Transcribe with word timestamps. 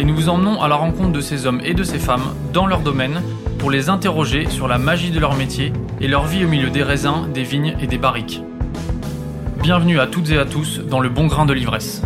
et 0.00 0.04
nous 0.04 0.14
vous 0.14 0.30
emmenons 0.30 0.62
à 0.62 0.68
la 0.68 0.76
rencontre 0.76 1.12
de 1.12 1.20
ces 1.20 1.44
hommes 1.44 1.60
et 1.62 1.74
de 1.74 1.82
ces 1.84 1.98
femmes 1.98 2.34
dans 2.54 2.66
leur 2.66 2.80
domaine 2.80 3.22
pour 3.58 3.70
les 3.70 3.90
interroger 3.90 4.48
sur 4.48 4.66
la 4.66 4.78
magie 4.78 5.10
de 5.10 5.20
leur 5.20 5.36
métier 5.36 5.74
et 6.00 6.08
leur 6.08 6.26
vie 6.26 6.42
au 6.42 6.48
milieu 6.48 6.70
des 6.70 6.82
raisins, 6.82 7.30
des 7.34 7.42
vignes 7.42 7.76
et 7.82 7.86
des 7.86 7.98
barriques. 7.98 8.40
Bienvenue 9.62 10.00
à 10.00 10.06
toutes 10.06 10.30
et 10.30 10.38
à 10.38 10.46
tous 10.46 10.78
dans 10.78 11.00
le 11.00 11.10
bon 11.10 11.26
grain 11.26 11.44
de 11.44 11.52
l'ivresse. 11.52 12.00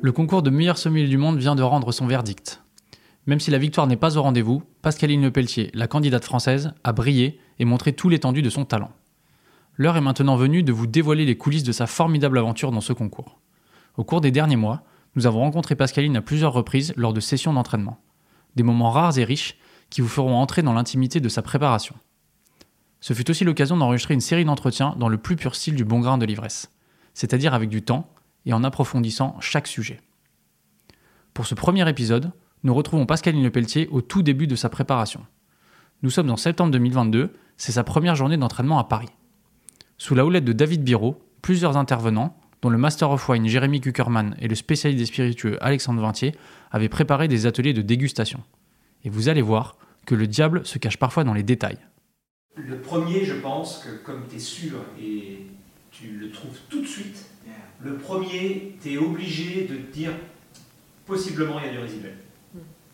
Le 0.00 0.10
concours 0.10 0.42
de 0.42 0.50
meilleur 0.50 0.78
sommelier 0.78 1.06
du 1.06 1.18
monde 1.18 1.38
vient 1.38 1.54
de 1.54 1.62
rendre 1.62 1.92
son 1.92 2.08
verdict. 2.08 2.64
Même 3.26 3.38
si 3.38 3.52
la 3.52 3.58
victoire 3.58 3.86
n'est 3.86 3.94
pas 3.94 4.16
au 4.16 4.22
rendez-vous, 4.22 4.64
Pascaline 4.82 5.22
Lepelletier, 5.22 5.70
la 5.72 5.86
candidate 5.86 6.24
française, 6.24 6.72
a 6.82 6.92
brillé 6.92 7.38
et 7.60 7.64
montré 7.64 7.92
tout 7.92 8.08
l'étendue 8.08 8.42
de 8.42 8.50
son 8.50 8.64
talent. 8.64 8.90
L'heure 9.78 9.96
est 9.96 10.02
maintenant 10.02 10.36
venue 10.36 10.62
de 10.62 10.72
vous 10.72 10.86
dévoiler 10.86 11.24
les 11.24 11.36
coulisses 11.36 11.62
de 11.62 11.72
sa 11.72 11.86
formidable 11.86 12.38
aventure 12.38 12.72
dans 12.72 12.80
ce 12.80 12.92
concours. 12.92 13.38
Au 13.96 14.04
cours 14.04 14.20
des 14.20 14.30
derniers 14.30 14.56
mois, 14.56 14.82
nous 15.16 15.26
avons 15.26 15.40
rencontré 15.40 15.74
Pascaline 15.76 16.16
à 16.16 16.22
plusieurs 16.22 16.52
reprises 16.52 16.94
lors 16.96 17.12
de 17.12 17.20
sessions 17.20 17.52
d'entraînement. 17.52 17.98
Des 18.54 18.62
moments 18.62 18.90
rares 18.90 19.18
et 19.18 19.24
riches 19.24 19.56
qui 19.90 20.00
vous 20.00 20.08
feront 20.08 20.36
entrer 20.36 20.62
dans 20.62 20.72
l'intimité 20.72 21.20
de 21.20 21.28
sa 21.28 21.42
préparation. 21.42 21.94
Ce 23.00 23.12
fut 23.12 23.30
aussi 23.30 23.44
l'occasion 23.44 23.76
d'enregistrer 23.76 24.14
une 24.14 24.20
série 24.20 24.44
d'entretiens 24.44 24.94
dans 24.98 25.08
le 25.08 25.18
plus 25.18 25.36
pur 25.36 25.54
style 25.54 25.76
du 25.76 25.84
bon 25.84 26.00
grain 26.00 26.18
de 26.18 26.26
l'ivresse, 26.26 26.72
c'est-à-dire 27.14 27.54
avec 27.54 27.68
du 27.68 27.82
temps 27.82 28.10
et 28.46 28.52
en 28.52 28.64
approfondissant 28.64 29.36
chaque 29.40 29.66
sujet. 29.66 30.00
Pour 31.34 31.46
ce 31.46 31.54
premier 31.54 31.88
épisode, 31.88 32.32
nous 32.62 32.74
retrouvons 32.74 33.06
Pascaline 33.06 33.44
Lepelletier 33.44 33.88
au 33.88 34.00
tout 34.00 34.22
début 34.22 34.46
de 34.46 34.56
sa 34.56 34.70
préparation. 34.70 35.24
Nous 36.02 36.10
sommes 36.10 36.30
en 36.30 36.36
septembre 36.36 36.72
2022, 36.72 37.34
c'est 37.56 37.72
sa 37.72 37.84
première 37.84 38.16
journée 38.16 38.36
d'entraînement 38.36 38.78
à 38.78 38.84
Paris. 38.84 39.08
Sous 39.98 40.14
la 40.14 40.26
houlette 40.26 40.44
de 40.44 40.52
David 40.52 40.84
Biro, 40.84 41.18
plusieurs 41.40 41.78
intervenants, 41.78 42.36
dont 42.60 42.68
le 42.68 42.76
Master 42.76 43.10
of 43.10 43.28
Wine 43.30 43.46
Jérémy 43.46 43.80
Kuckerman 43.80 44.36
et 44.38 44.46
le 44.46 44.54
spécialiste 44.54 44.98
des 44.98 45.06
spiritueux 45.06 45.56
Alexandre 45.64 46.02
Vintier, 46.02 46.34
avaient 46.70 46.90
préparé 46.90 47.28
des 47.28 47.46
ateliers 47.46 47.72
de 47.72 47.80
dégustation. 47.80 48.42
Et 49.04 49.08
vous 49.08 49.30
allez 49.30 49.40
voir 49.40 49.78
que 50.04 50.14
le 50.14 50.26
diable 50.26 50.66
se 50.66 50.78
cache 50.78 50.98
parfois 50.98 51.24
dans 51.24 51.32
les 51.32 51.42
détails. 51.42 51.78
Le 52.56 52.78
premier, 52.78 53.24
je 53.24 53.34
pense 53.34 53.78
que 53.78 54.04
comme 54.04 54.24
tu 54.28 54.36
es 54.36 54.38
sûr 54.38 54.76
et 55.00 55.46
tu 55.90 56.08
le 56.18 56.30
trouves 56.30 56.58
tout 56.68 56.82
de 56.82 56.86
suite, 56.86 57.24
le 57.82 57.96
premier, 57.96 58.76
tu 58.82 58.92
es 58.92 58.98
obligé 58.98 59.66
de 59.66 59.76
te 59.76 59.92
dire 59.92 60.12
possiblement 61.06 61.58
il 61.60 61.66
y 61.66 61.68
a 61.70 61.72
du 61.72 61.78
résiduel. 61.78 62.16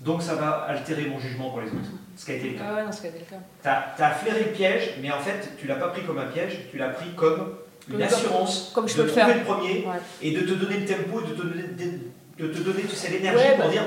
Donc 0.05 0.23
ça 0.23 0.35
va 0.35 0.67
altérer 0.69 1.07
mon 1.07 1.19
jugement 1.21 1.51
pour 1.51 1.61
les 1.61 1.69
autres. 1.69 1.91
Ce 2.17 2.25
qui 2.25 2.33
a 2.33 2.35
été 2.35 2.51
le 2.51 2.59
cas. 2.59 2.65
Ah 2.71 2.75
ouais, 2.75 2.85
non, 2.85 2.93
ce 2.93 3.01
qui 3.01 3.07
a 3.07 3.11
été 3.11 3.21
le 3.21 3.25
cas. 3.25 3.83
Tu 3.97 4.03
as, 4.03 4.11
flairé 4.11 4.41
le 4.45 4.51
piège, 4.51 4.95
mais 5.01 5.11
en 5.13 5.21
fait, 5.21 5.51
tu 5.59 5.67
l'as 5.67 5.77
pas 5.77 5.89
pris 5.89 6.03
comme 6.03 6.19
un 6.19 6.27
piège, 6.27 6.59
tu 6.71 6.77
l'as 6.79 6.89
pris 6.89 7.11
comme 7.15 7.55
une 7.89 7.95
Comme- 7.95 8.03
assurance 8.03 8.71
comme 8.75 8.89
je 8.89 8.95
de 8.95 9.03
peux 9.03 9.07
le 9.07 9.13
trouver 9.13 9.27
faire. 9.27 9.39
le 9.39 9.45
premier 9.45 9.87
Ouais. 9.87 10.01
et 10.21 10.31
de 10.33 10.41
te 10.41 10.53
donner 10.55 10.79
le 10.79 10.87
tempo, 10.87 11.21
de 11.21 11.35
te 11.35 11.43
donner, 11.43 11.63
de, 11.63 12.47
de 12.47 12.53
te 12.53 12.59
donner 12.61 12.83
tu 12.83 12.95
sais, 12.97 13.11
l'énergie 13.11 13.39
Ouais, 13.45 13.55
pour 13.57 13.65
bah- 13.67 13.71
dire 13.71 13.85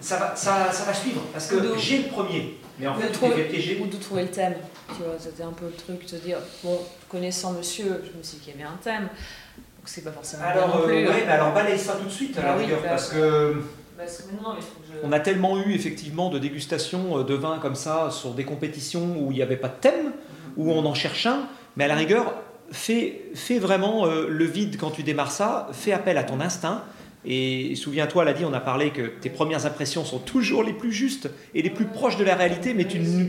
ça 0.00 0.16
va, 0.18 0.36
ça, 0.36 0.70
ça 0.72 0.84
va 0.84 0.92
suivre 0.94 1.22
parce 1.32 1.46
que 1.48 1.56
de- 1.56 1.76
j'ai 1.78 1.98
le 2.02 2.08
premier. 2.08 2.58
Mais 2.78 2.86
en 2.86 2.94
fait, 2.94 3.10
tu 3.10 3.18
t'es 3.18 3.42
piéger. 3.44 3.80
Ou 3.82 3.86
de 3.86 3.96
trouver 3.96 4.22
le 4.22 4.28
thème. 4.30 4.54
Tu 4.88 5.02
vois, 5.02 5.14
c'était 5.18 5.42
un 5.42 5.52
peu 5.52 5.64
le 5.66 5.72
truc, 5.72 6.06
de 6.12 6.18
dire, 6.18 6.36
bon, 6.62 6.78
connaissant 7.08 7.52
monsieur, 7.52 8.02
je 8.04 8.16
me 8.16 8.22
suis 8.22 8.36
dit 8.38 8.44
qu'il 8.44 8.52
y 8.60 8.62
avait 8.62 8.70
un 8.70 8.76
thème. 8.82 9.04
Donc 9.04 9.86
c'est 9.86 10.04
pas 10.04 10.12
forcément 10.12 10.44
Alors, 10.44 10.68
non 10.68 10.82
euh, 10.82 10.86
plus. 10.86 11.08
ouais, 11.08 11.22
mais 11.26 11.32
alors 11.32 11.52
balaye 11.54 11.78
ça 11.78 11.94
tout 11.94 12.04
de 12.04 12.10
suite 12.10 12.36
à 12.38 12.42
Ah 12.42 12.46
la 12.48 12.56
oui, 12.56 12.62
rigueur, 12.64 12.80
bah- 12.82 12.88
parce 12.90 13.08
que 13.08 13.62
Parce 13.96 14.18
que 14.18 14.22
mais 14.32 14.42
non, 14.42 14.54
mais 14.54 14.60
faut 14.60 14.80
que 14.80 14.86
je- 15.02 15.06
on 15.06 15.12
a 15.12 15.20
tellement 15.20 15.58
eu 15.64 15.72
effectivement 15.72 16.28
de 16.30 16.38
dégustations 16.38 17.18
euh, 17.18 17.22
de 17.24 17.34
vins 17.34 17.58
comme 17.58 17.74
ça 17.74 18.10
sur 18.10 18.32
des 18.32 18.44
compétitions 18.44 19.16
où 19.18 19.30
il 19.32 19.36
n'y 19.36 19.42
avait 19.42 19.56
pas 19.56 19.68
de 19.68 19.80
thème, 19.80 20.12
où 20.56 20.70
on 20.70 20.84
en 20.84 20.94
cherche 20.94 21.26
un, 21.26 21.46
mais 21.76 21.84
à 21.84 21.88
la 21.88 21.94
rigueur, 21.94 22.34
fais, 22.72 23.22
fais 23.34 23.58
vraiment 23.58 24.06
euh, 24.06 24.26
le 24.28 24.44
vide 24.44 24.76
quand 24.78 24.90
tu 24.90 25.02
démarres 25.02 25.30
ça, 25.32 25.68
fais 25.72 25.92
appel 25.92 26.18
à 26.18 26.24
ton 26.24 26.40
instinct. 26.40 26.82
Et 27.28 27.74
souviens-toi, 27.74 28.24
l'a 28.24 28.34
dit, 28.34 28.44
on 28.44 28.52
a 28.52 28.60
parlé 28.60 28.90
que 28.90 29.02
tes 29.02 29.30
premières 29.30 29.66
impressions 29.66 30.04
sont 30.04 30.18
toujours 30.20 30.62
les 30.62 30.72
plus 30.72 30.92
justes 30.92 31.28
et 31.54 31.62
les 31.62 31.70
plus 31.70 31.86
proches 31.86 32.16
de 32.16 32.24
la 32.24 32.36
réalité, 32.36 32.72
mais 32.72 32.84
tu, 32.84 33.00
ne- 33.00 33.26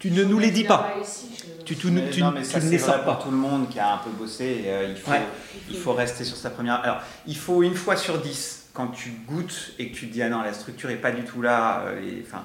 tu 0.00 0.10
ne 0.10 0.24
nous 0.24 0.38
les 0.40 0.50
dis 0.50 0.64
pas. 0.64 0.94
Tu, 1.64 1.76
tu, 1.76 1.90
Mais 1.92 2.10
tu- 2.10 2.20
non, 2.22 2.32
mais 2.32 2.40
tu 2.42 2.46
ça, 2.46 2.58
ne 2.58 2.64
c'est 2.64 2.70
les 2.70 2.78
sors 2.78 2.96
pour 3.04 3.16
pas. 3.16 3.22
tout 3.22 3.30
le 3.30 3.36
monde 3.36 3.68
qui 3.68 3.78
a 3.78 3.94
un 3.94 3.98
peu 3.98 4.10
bossé. 4.10 4.62
euh, 4.66 4.86
il, 4.90 4.96
faut, 4.96 5.10
Ouais. 5.12 5.20
il 5.70 5.76
faut 5.76 5.92
rester 5.92 6.24
sur 6.24 6.36
sa 6.36 6.50
première. 6.50 6.74
Alors, 6.82 6.98
il 7.26 7.36
faut 7.36 7.62
une 7.62 7.74
fois 7.74 7.94
sur 7.96 8.18
dix, 8.18 8.65
quand 8.76 8.88
tu 8.88 9.10
goûtes 9.26 9.72
et 9.78 9.90
que 9.90 9.96
tu 9.96 10.08
te 10.08 10.12
dis 10.12 10.22
ah 10.22 10.28
non, 10.28 10.42
la 10.42 10.52
structure 10.52 10.90
est 10.90 10.96
pas 10.96 11.10
du 11.12 11.24
tout 11.24 11.40
là. 11.40 11.80
euh, 11.86 12.20
enfin, 12.22 12.44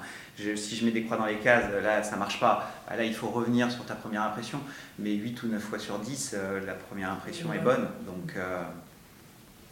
si 0.56 0.76
je 0.76 0.84
mets 0.86 0.90
des 0.90 1.04
croix 1.04 1.18
dans 1.18 1.26
les 1.26 1.36
cases, 1.38 1.70
là, 1.82 2.02
ça 2.02 2.16
marche 2.16 2.40
pas. 2.40 2.70
Ah, 2.88 2.96
Là, 2.96 3.04
il 3.04 3.14
faut 3.14 3.28
revenir 3.28 3.70
sur 3.70 3.84
ta 3.84 3.94
première 3.94 4.22
impression. 4.22 4.58
Mais 4.98 5.12
8 5.12 5.42
ou 5.42 5.48
9 5.48 5.62
fois 5.62 5.78
sur 5.78 5.98
10, 5.98 6.32
euh, 6.34 6.64
la 6.66 6.72
première 6.74 7.10
impression 7.12 7.52
est 7.52 7.58
bonne. 7.58 7.86
Donc, 8.06 8.32
euh, 8.36 8.62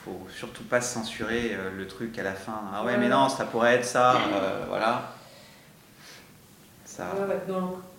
faut 0.05 0.27
surtout 0.35 0.63
pas 0.65 0.81
censurer 0.83 1.53
euh, 1.55 1.71
le 1.77 1.87
truc 1.87 2.19
à 2.19 2.23
la 2.23 2.35
fin. 2.35 2.61
Ah 2.75 2.85
ouais, 2.85 2.97
mais 2.99 3.09
non, 3.09 3.29
ça 3.31 3.45
pourrait 3.47 3.77
être 3.77 3.85
ça. 3.87 4.17
euh, 4.17 4.65
voilà. 4.69 5.15
Ça. 6.85 7.07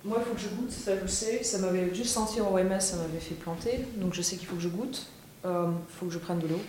Moi, 0.03 0.17
il 0.19 0.23
faut 0.27 0.33
que 0.35 0.39
je 0.41 0.47
goûte, 0.49 0.71
ça 0.71 0.91
je 1.01 1.07
sais. 1.07 1.43
Ça 1.43 1.57
m'avait 1.59 1.93
juste 1.93 2.11
senti 2.13 2.41
en 2.41 2.53
OMS, 2.53 2.79
ça 2.79 2.97
m'avait 2.97 3.19
fait 3.19 3.35
planter. 3.35 3.85
Donc 3.97 4.13
je 4.13 4.21
sais 4.21 4.35
qu'il 4.35 4.47
faut 4.47 4.55
que 4.55 4.61
je 4.61 4.69
goûte. 4.69 5.07
Il 5.43 5.49
faut 5.97 6.05
que 6.05 6.13
je 6.13 6.19
prenne 6.19 6.39
de 6.39 6.47
l'eau. 6.47 6.61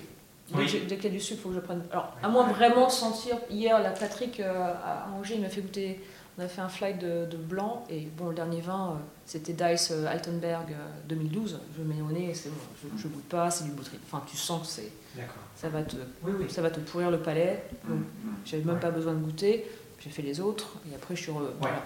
Dès 0.53 0.59
Oui. 0.59 0.67
qu'il 0.67 1.05
y 1.05 1.07
a 1.07 1.11
du 1.11 1.21
sucre, 1.21 1.39
il 1.41 1.43
faut 1.43 1.49
que 1.51 1.55
je 1.57 1.61
prenne. 1.61 1.83
Alors, 1.91 2.17
à 2.23 2.29
moins 2.29 2.47
vraiment 2.49 2.89
sentir. 2.89 3.37
Hier, 3.51 3.81
la 3.81 3.91
Patrick 3.91 4.39
euh, 4.41 4.73
à 4.85 5.09
Angers, 5.19 5.35
il 5.37 5.41
m'a 5.43 5.49
fait 5.49 5.61
goûter. 5.63 6.01
On 6.39 6.43
a 6.43 6.49
fait 6.49 6.63
un 6.63 6.69
flight 6.69 6.99
de, 6.99 7.27
de 7.27 7.37
blanc. 7.37 7.85
Et 7.91 8.09
bon, 8.17 8.29
le 8.29 8.35
dernier 8.35 8.61
vin, 8.61 8.93
euh, 8.93 9.03
c'était 9.27 9.53
Dice 9.53 9.91
euh, 9.93 10.07
Altenberg 10.07 10.71
euh, 10.73 10.75
2012. 11.09 11.61
Je 11.77 11.83
le 11.83 11.89
mets 11.89 12.01
au 12.01 12.11
nez, 12.13 12.33
c'est 12.35 12.49
bon. 12.49 12.57
Je, 12.97 13.03
je 13.03 13.09
goûte 13.09 13.25
pas, 13.29 13.51
c'est 13.51 13.65
du 13.65 13.71
bouteille. 13.71 13.99
Enfin, 14.07 14.23
tu 14.27 14.37
sens 14.37 14.63
que 14.63 14.67
c'est, 14.67 14.93
D'accord. 15.15 15.35
ça, 15.55 15.69
va 15.69 15.83
te, 15.83 15.97
Oui, 16.23 16.33
oui. 16.41 16.47
ça 16.49 16.63
va 16.63 16.71
te 16.71 16.81
pourrir 16.81 17.11
le 17.11 17.19
palais. 17.19 17.65
Donc, 17.89 17.99
Mm. 17.99 18.31
j'avais 18.47 18.65
même 18.65 18.81
pas 18.81 18.91
besoin 18.91 19.13
de 19.13 19.19
goûter. 19.19 19.71
J'ai 20.01 20.11
fait 20.11 20.23
les 20.23 20.41
autres. 20.41 20.77
Et 20.91 20.95
après, 20.95 21.15
je 21.15 21.23
suis. 21.23 21.33
re- 21.33 21.51
voilà. 21.61 21.83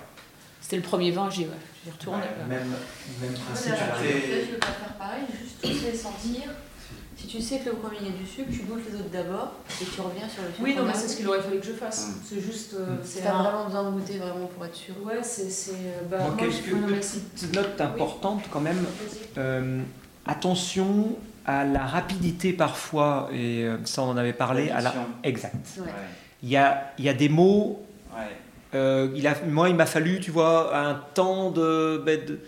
C'était 0.60 0.76
le 0.76 0.82
premier 0.82 1.10
vin, 1.12 1.28
j'y 1.30 1.42
ouais, 1.42 1.50
j'y 1.84 1.90
retourne. 1.90 2.18
Ouais, 2.18 2.24
là. 2.40 2.44
même, 2.46 2.68
même 3.20 3.32
principe. 3.34 3.72
Je 3.74 4.52
peux 4.52 4.58
pas 4.58 4.66
faire 4.68 4.94
pareil, 4.98 5.22
juste 5.64 5.94
sentir. 6.02 6.42
Si 7.16 7.26
tu 7.28 7.40
sais 7.40 7.58
que 7.60 7.70
le 7.70 7.76
premier 7.76 7.96
il 8.02 8.06
y 8.08 8.10
a 8.10 8.12
du 8.18 8.26
sucre, 8.26 8.48
tu 8.52 8.60
goûtes 8.64 8.82
les 8.90 8.94
autres 8.94 9.10
d'abord 9.10 9.52
et 9.80 9.84
tu 9.84 10.00
reviens 10.00 10.28
sur 10.28 10.42
le 10.42 10.48
sucre. 10.48 10.60
Oui, 10.62 10.74
non, 10.76 10.84
mais 10.84 10.92
c'est 10.94 11.08
ce 11.08 11.16
qu'il 11.16 11.26
aurait 11.26 11.40
fallu 11.40 11.58
que 11.60 11.66
je 11.66 11.72
fasse. 11.72 12.08
Mm. 12.08 12.12
C'est 12.28 12.40
juste. 12.40 12.74
euh, 12.74 12.86
Mm. 12.94 12.98
c'est 13.04 13.20
T'as 13.22 13.32
un- 13.34 13.42
vraiment 13.42 13.64
besoin 13.64 13.84
de 13.84 13.90
goûter 13.98 14.18
vraiment 14.18 14.46
pour 14.46 14.64
être 14.66 14.74
sûr. 14.74 14.94
Ouais, 15.04 15.20
c'est. 15.22 15.48
c'est, 15.50 15.72
euh, 15.72 16.02
bah, 16.10 16.18
Bon, 16.28 16.36
quelques 16.36 16.54
petites 16.64 17.54
notes 17.54 17.80
importantes 17.80 18.42
quand 18.50 18.60
même. 18.60 18.84
Euh, 19.38 19.80
attention 20.26 21.16
à 21.46 21.64
la 21.64 21.86
rapidité 21.86 22.52
parfois, 22.52 23.30
et 23.32 23.66
ça 23.84 24.02
on 24.02 24.10
en 24.10 24.16
avait 24.16 24.32
parlé. 24.32 24.70
À 24.70 24.80
la... 24.82 24.92
Exact. 25.24 25.54
Ouais. 25.78 25.84
Il 26.42 26.48
y 26.50 26.56
a, 26.56 26.92
il 26.98 27.04
y 27.04 27.08
a 27.08 27.14
des 27.14 27.28
mots, 27.30 27.82
Ouais. 28.14 28.24
euh, 28.74 29.08
il 29.14 29.26
a, 29.26 29.34
moi 29.48 29.68
il 29.68 29.74
m'a 29.74 29.86
fallu, 29.86 30.20
tu 30.20 30.30
vois, 30.32 30.76
un 30.76 30.94
temps 31.14 31.50
de, 31.50 32.02
ben, 32.04 32.20
de- 32.26 32.40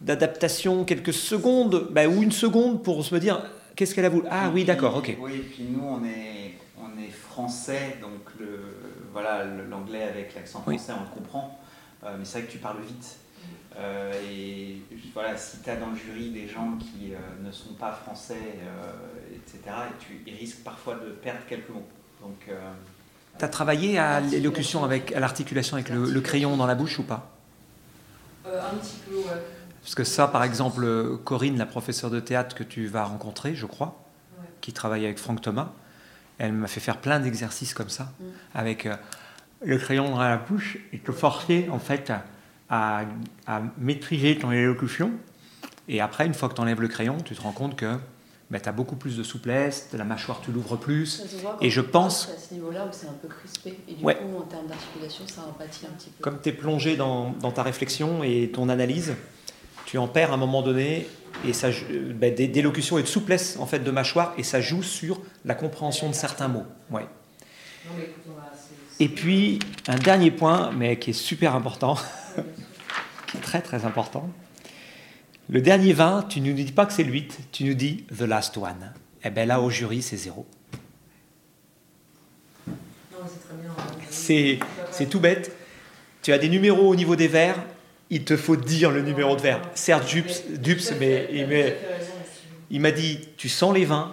d'adaptation, 0.00 0.84
quelques 0.84 1.12
secondes, 1.12 1.88
ben, 1.90 2.08
ou 2.12 2.22
une 2.22 2.32
seconde 2.32 2.82
pour 2.82 3.04
se 3.04 3.14
dire 3.16 3.40
qu'est-ce 3.76 3.94
qu'elle 3.94 4.06
a 4.06 4.08
voulu? 4.08 4.26
Ah 4.30 4.50
oui, 4.52 4.64
d'accord, 4.64 4.96
ok. 4.96 5.16
Oui, 5.20 5.38
puis 5.52 5.64
nous, 5.64 5.84
on 5.86 6.04
est, 6.04 6.54
on 6.78 6.98
est 7.00 7.10
français, 7.10 7.98
donc 8.00 8.22
le, 8.40 8.60
voilà, 9.12 9.44
l'anglais 9.44 10.02
avec 10.02 10.34
l'accent 10.34 10.64
Oui. 10.66 10.76
français, 10.78 10.92
on 10.98 11.02
le 11.04 11.14
comprend. 11.14 11.60
Euh, 12.04 12.16
mais 12.18 12.24
c'est 12.24 12.38
vrai 12.38 12.48
que 12.48 12.52
tu 12.52 12.58
parles 12.58 12.80
vite. 12.80 13.16
Euh, 13.78 14.12
et 14.32 14.78
voilà, 15.12 15.36
si 15.36 15.58
tu 15.62 15.68
as 15.70 15.76
dans 15.76 15.90
le 15.90 15.96
jury 15.96 16.30
des 16.30 16.48
gens 16.48 16.78
qui 16.78 17.12
euh, 17.12 17.18
ne 17.46 17.52
sont 17.52 17.74
pas 17.74 17.92
français, 17.92 18.34
euh, 18.62 18.92
etc., 19.34 19.58
et 19.66 20.04
tu, 20.04 20.22
ils 20.26 20.34
risquent 20.34 20.64
parfois 20.64 20.94
de 20.94 21.10
perdre 21.10 21.40
quelques 21.46 21.68
mots. 21.68 21.86
Donc, 22.22 22.36
euh, 22.48 22.58
Tu 23.38 23.44
as 23.44 23.48
travaillé 23.48 23.98
à 23.98 24.20
l'élocution, 24.20 24.82
avec, 24.82 25.12
à 25.12 25.20
l'articulation 25.20 25.76
avec 25.76 25.90
le, 25.90 26.10
le 26.10 26.20
crayon 26.22 26.56
dans 26.56 26.66
la 26.66 26.74
bouche 26.74 26.98
ou 26.98 27.02
pas? 27.02 27.30
Euh, 28.46 28.60
un 28.72 28.76
petit 28.76 28.96
peu, 29.06 29.16
ouais. 29.16 29.42
Parce 29.86 29.94
que 29.94 30.02
ça, 30.02 30.26
par 30.26 30.42
exemple, 30.42 31.16
Corinne, 31.22 31.56
la 31.58 31.64
professeure 31.64 32.10
de 32.10 32.18
théâtre 32.18 32.56
que 32.56 32.64
tu 32.64 32.88
vas 32.88 33.04
rencontrer, 33.04 33.54
je 33.54 33.66
crois, 33.66 34.02
Ouais. 34.36 34.44
qui 34.60 34.72
travaille 34.72 35.04
avec 35.04 35.16
Franck 35.16 35.40
Thomas, 35.42 35.68
elle 36.38 36.52
m'a 36.54 36.66
fait 36.66 36.80
faire 36.80 36.96
plein 36.96 37.20
d'exercices 37.20 37.72
comme 37.72 37.88
ça, 37.88 38.10
Mm. 38.18 38.24
avec 38.56 38.86
euh, 38.86 38.96
le 39.64 39.78
crayon 39.78 40.10
dans 40.10 40.18
la 40.18 40.38
bouche, 40.38 40.78
et 40.92 40.98
te 40.98 41.12
forcer 41.12 41.68
en 41.70 41.78
fait 41.78 42.12
à, 42.68 43.02
maîtriser 43.78 44.36
ton 44.36 44.50
élocution. 44.50 45.12
Et 45.88 46.00
après, 46.00 46.26
une 46.26 46.34
fois 46.34 46.48
que 46.48 46.54
tu 46.54 46.60
enlèves 46.60 46.80
le 46.80 46.88
crayon, 46.88 47.18
tu 47.24 47.36
te 47.36 47.40
rends 47.40 47.52
compte 47.52 47.76
que 47.76 47.94
ben, 48.50 48.60
tu 48.60 48.68
as 48.68 48.72
beaucoup 48.72 48.96
plus 48.96 49.16
de 49.16 49.22
souplesse, 49.22 49.88
la 49.92 50.02
mâchoire 50.04 50.40
tu 50.40 50.50
l'ouvres 50.50 50.76
plus. 50.76 51.22
Et 51.60 51.70
je 51.70 51.80
pense- 51.80 52.28
à 52.28 52.38
ce 52.40 52.54
niveau-là 52.54 52.86
où 52.86 52.88
c'est 52.90 53.06
un 53.08 53.12
peu 53.22 53.28
crispé. 53.28 53.78
Et 53.88 53.94
du 53.94 54.04
Ouais. 54.04 54.16
coup, 54.16 54.36
en 54.38 54.42
termes 54.42 54.66
d'articulation, 54.66 55.24
ça 55.28 55.42
empathie 55.48 55.86
un 55.86 55.94
petit 55.96 56.10
peu. 56.10 56.22
Comme 56.24 56.40
tu 56.40 56.48
es 56.48 56.52
plongé 56.52 56.96
dans, 56.96 57.30
dans 57.40 57.52
ta 57.52 57.62
réflexion 57.62 58.24
et 58.24 58.50
ton 58.52 58.68
analyse, 58.68 59.14
tu 59.86 59.96
en 59.98 60.06
perds 60.08 60.32
à 60.32 60.34
un 60.34 60.38
moment 60.38 60.60
donné 60.62 61.06
et 61.46 61.52
ça, 61.52 61.68
euh, 61.68 62.12
ben, 62.12 62.34
des- 62.34 62.48
d'élocution 62.48 62.98
et 62.98 63.02
de 63.02 63.06
souplesse 63.08 63.56
en 63.58 63.66
fait 63.66 63.78
de 63.80 63.90
mâchoire 63.90 64.34
et 64.36 64.42
ça 64.42 64.60
joue 64.60 64.82
sur 64.82 65.20
la 65.44 65.54
compréhension 65.54 66.08
de 66.10 66.14
certains 66.14 66.48
mots. 66.48 66.66
Ouais. 66.90 67.06
Et 68.98 69.08
puis 69.08 69.58
un 69.88 69.96
dernier 69.96 70.30
point, 70.30 70.70
mais 70.76 70.98
qui 70.98 71.10
est 71.10 71.14
super 71.14 71.54
important, 71.54 71.96
qui 73.26 73.36
est 73.36 73.40
très 73.40 73.62
très 73.62 73.84
important. 73.84 74.28
Le 75.48 75.60
dernier 75.60 75.92
vin, 75.92 76.24
tu 76.28 76.40
ne 76.40 76.48
nous 76.50 76.54
dis 76.54 76.72
pas 76.72 76.86
que 76.86 76.92
c'est 76.92 77.04
le 77.04 77.12
8, 77.12 77.38
tu 77.52 77.64
nous 77.64 77.74
dis 77.74 78.04
the 78.16 78.22
last 78.22 78.56
one. 78.56 78.92
Et 79.22 79.30
bien 79.30 79.46
là 79.46 79.60
au 79.60 79.70
jury 79.70 80.02
c'est 80.02 80.16
zéro. 80.16 80.46
C'est 84.10 84.58
c'est 84.90 85.06
tout 85.06 85.20
bête. 85.20 85.52
Tu 86.22 86.32
as 86.32 86.38
des 86.38 86.48
numéros 86.48 86.88
au 86.88 86.96
niveau 86.96 87.14
des 87.14 87.28
verres, 87.28 87.62
il 88.10 88.24
te 88.24 88.36
faut 88.36 88.56
dire 88.56 88.90
le 88.90 89.02
numéro 89.02 89.36
de 89.36 89.40
verre. 89.40 89.60
Certes, 89.74 90.06
Dups, 90.08 90.42
Dups 90.58 90.92
mais, 91.00 91.28
met- 91.48 91.76
il 92.70 92.80
m'a 92.80 92.90
dit, 92.92 93.20
tu 93.36 93.48
sens 93.48 93.74
les 93.74 93.84
vins, 93.84 94.12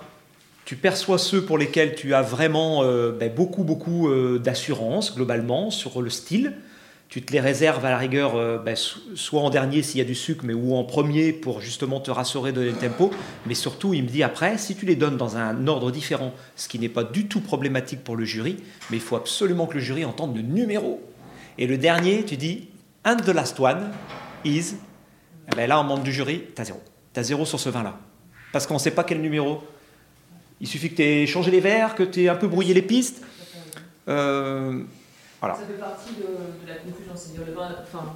tu 0.66 0.76
perçois 0.76 1.18
ceux 1.18 1.44
pour 1.44 1.58
lesquels 1.58 1.96
tu 1.96 2.14
as 2.14 2.22
vraiment 2.22 2.84
euh, 2.84 3.12
ben, 3.12 3.32
beaucoup, 3.34 3.64
beaucoup 3.64 4.10
euh, 4.10 4.40
d'assurance 4.40 5.16
globalement 5.16 5.70
sur 5.72 6.02
le 6.02 6.10
style. 6.10 6.54
Tu 7.10 7.22
te 7.22 7.32
les 7.32 7.40
réserves 7.42 7.86
à 7.86 7.92
la 7.92 7.98
rigueur, 8.00 8.36
euh, 8.36 8.58
ben, 8.58 8.76
so- 8.76 9.00
soit 9.14 9.42
en 9.42 9.52
dernier 9.52 9.84
s'il 9.84 10.00
y 10.00 10.02
a 10.02 10.06
du 10.06 10.16
sucre, 10.16 10.44
mais 10.48 10.54
ou 10.56 10.74
en 10.76 10.84
premier 10.84 11.32
pour 11.32 11.62
justement 11.62 12.00
te 12.00 12.10
rassurer 12.10 12.52
de 12.54 12.62
le 12.62 12.72
tempo. 12.74 13.12
Mais 13.46 13.54
surtout, 13.54 13.94
il 13.94 14.04
me 14.04 14.08
dit 14.08 14.24
après, 14.24 14.58
si 14.58 14.76
tu 14.76 14.86
les 14.88 14.96
donnes 14.96 15.18
dans 15.18 15.38
un 15.38 15.68
ordre 15.68 15.92
différent, 15.92 16.34
ce 16.56 16.68
qui 16.68 16.80
n'est 16.80 16.90
pas 16.90 17.04
du 17.04 17.28
tout 17.28 17.42
problématique 17.42 18.04
pour 18.04 18.16
le 18.16 18.26
jury, 18.26 18.58
mais 18.90 18.98
il 18.98 19.04
faut 19.04 19.16
absolument 19.16 19.68
que 19.68 19.76
le 19.76 19.80
jury 19.82 20.06
entende 20.06 20.36
le 20.36 20.42
numéro. 20.42 21.02
Et 21.60 21.68
le 21.68 21.78
dernier, 21.78 22.24
tu 22.24 22.36
dis, 22.38 22.70
and 23.06 23.18
the 23.18 23.30
last 23.30 23.60
one 23.60 23.92
is. 24.46 24.76
Eh 25.52 25.56
ben 25.56 25.68
là, 25.68 25.80
en 25.80 25.84
membre 25.84 26.04
du 26.04 26.12
jury, 26.14 26.44
tu 26.56 26.62
as 26.62 26.66
zéro. 26.66 26.82
Tu 27.14 27.20
as 27.20 27.24
zéro 27.24 27.46
sur 27.46 27.60
ce 27.60 27.70
vin-là. 27.70 27.98
Parce 28.52 28.66
qu'on 28.68 28.76
ne 28.76 28.80
sait 28.80 28.92
pas 28.92 29.04
quel 29.04 29.20
numéro. 29.22 29.62
Il 30.62 30.68
suffit 30.68 30.90
que 30.90 30.96
tu 30.96 31.04
aies 31.04 31.28
changé 31.28 31.52
les 31.52 31.60
verres, 31.60 31.96
que 31.96 32.04
tu 32.04 32.24
aies 32.24 32.30
un 32.30 32.36
peu 32.36 32.48
brouillé 32.48 32.74
les 32.74 32.82
pistes. 32.82 33.22
Euh, 34.08 34.84
Voilà. 35.40 35.56
Ça 35.56 35.62
fait 35.68 35.74
partie 35.80 36.12
de, 36.14 36.22
de 36.24 36.68
la 36.70 36.76
confusion, 36.76 37.12
c'est-à-dire 37.16 37.46
le 37.48 37.54
vin, 37.54 37.70
enfin, 37.84 38.14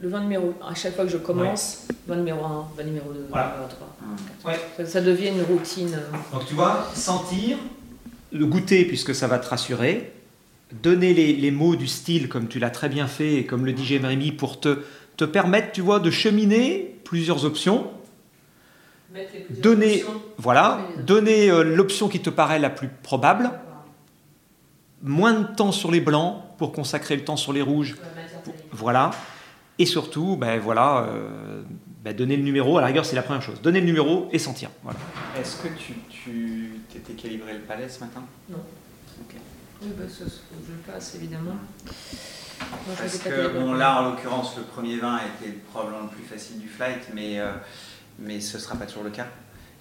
le 0.00 0.08
vin 0.08 0.20
numéro, 0.20 0.54
à 0.66 0.74
chaque 0.74 0.94
fois 0.94 1.04
que 1.04 1.10
je 1.10 1.18
commence, 1.18 1.86
vin 2.08 2.16
numéro 2.16 2.42
1, 2.44 2.68
vin 2.76 2.84
numéro 2.84 3.12
2, 3.12 3.26
Voilà. 3.28 3.56
vin 3.60 3.68
3. 3.68 4.50
Ouais. 4.52 4.60
Ça, 4.78 4.86
ça 4.86 5.00
devient 5.02 5.28
une 5.28 5.42
routine. 5.42 5.92
euh, 5.94 6.10
Donc 6.32 6.46
tu 6.46 6.54
vois, 6.54 6.86
sentir, 6.94 7.58
le 8.32 8.46
goûter 8.46 8.86
puisque 8.86 9.14
ça 9.14 9.26
va 9.26 9.38
te 9.38 9.48
rassurer, 9.48 10.12
donner 10.82 11.12
les, 11.14 11.34
les 11.34 11.50
mots 11.50 11.76
du 11.76 11.86
style 11.86 12.28
comme 12.28 12.48
tu 12.48 12.58
l'as 12.58 12.70
très 12.70 12.88
bien 12.88 13.06
fait 13.06 13.34
et 13.34 13.46
comme 13.46 13.66
le 13.66 13.72
dit 13.72 13.84
Jérémy 13.84 14.32
pour 14.32 14.60
te, 14.60 14.78
te 15.16 15.24
permettre, 15.24 15.72
tu 15.72 15.80
vois, 15.82 16.00
de 16.00 16.10
cheminer 16.10 16.96
plusieurs 17.04 17.44
options. 17.44 17.90
plusieurs 19.12 19.60
Donner, 19.62 20.02
options. 20.04 20.22
voilà, 20.38 20.80
donner 21.04 21.50
euh, 21.50 21.62
l'option 21.62 22.08
qui 22.08 22.20
te 22.20 22.30
paraît 22.30 22.58
la 22.58 22.70
plus 22.70 22.88
probable, 23.02 23.50
moins 25.02 25.34
de 25.34 25.46
temps 25.54 25.72
sur 25.72 25.90
les 25.90 26.00
blancs 26.00 26.42
pour 26.56 26.72
consacrer 26.72 27.16
le 27.16 27.24
temps 27.24 27.36
sur 27.36 27.52
les 27.52 27.60
rouges, 27.62 27.96
voilà, 28.70 29.10
et 29.78 29.84
surtout, 29.86 30.36
ben 30.36 30.58
voilà, 30.58 31.06
euh, 31.08 31.62
ben 32.04 32.14
donner 32.16 32.36
le 32.36 32.42
numéro, 32.42 32.78
à 32.78 32.80
la 32.80 32.86
rigueur 32.86 33.04
c'est 33.04 33.16
la 33.16 33.22
première 33.22 33.42
chose, 33.42 33.60
donner 33.60 33.80
le 33.80 33.86
numéro 33.86 34.28
et 34.32 34.38
sentir. 34.38 34.70
Voilà. 34.82 34.98
Est-ce 35.38 35.56
que 35.62 35.68
tu, 35.76 35.94
tu 36.08 36.70
t'étais 36.90 37.12
calibré 37.14 37.52
le 37.54 37.60
palais 37.60 37.88
ce 37.88 38.00
matin? 38.00 38.22
Oui, 39.82 39.90
bah, 39.98 40.04
ça, 40.08 40.24
je 40.26 40.72
le 40.72 40.92
fasse, 40.92 41.14
évidemment. 41.16 41.56
Moi, 42.60 42.94
Parce 42.96 43.18
que, 43.18 43.48
bon, 43.58 43.72
là, 43.74 44.00
en 44.00 44.10
l'occurrence, 44.10 44.56
le 44.56 44.62
premier 44.62 44.96
vin 44.98 45.16
a 45.16 45.22
été 45.26 45.52
probablement 45.72 46.02
le 46.04 46.08
plus 46.08 46.24
facile 46.24 46.58
du 46.60 46.68
flight, 46.68 47.00
mais, 47.14 47.40
euh, 47.40 47.50
mais 48.18 48.40
ce 48.40 48.56
ne 48.56 48.62
sera 48.62 48.76
pas 48.76 48.86
toujours 48.86 49.02
le 49.04 49.10
cas. 49.10 49.26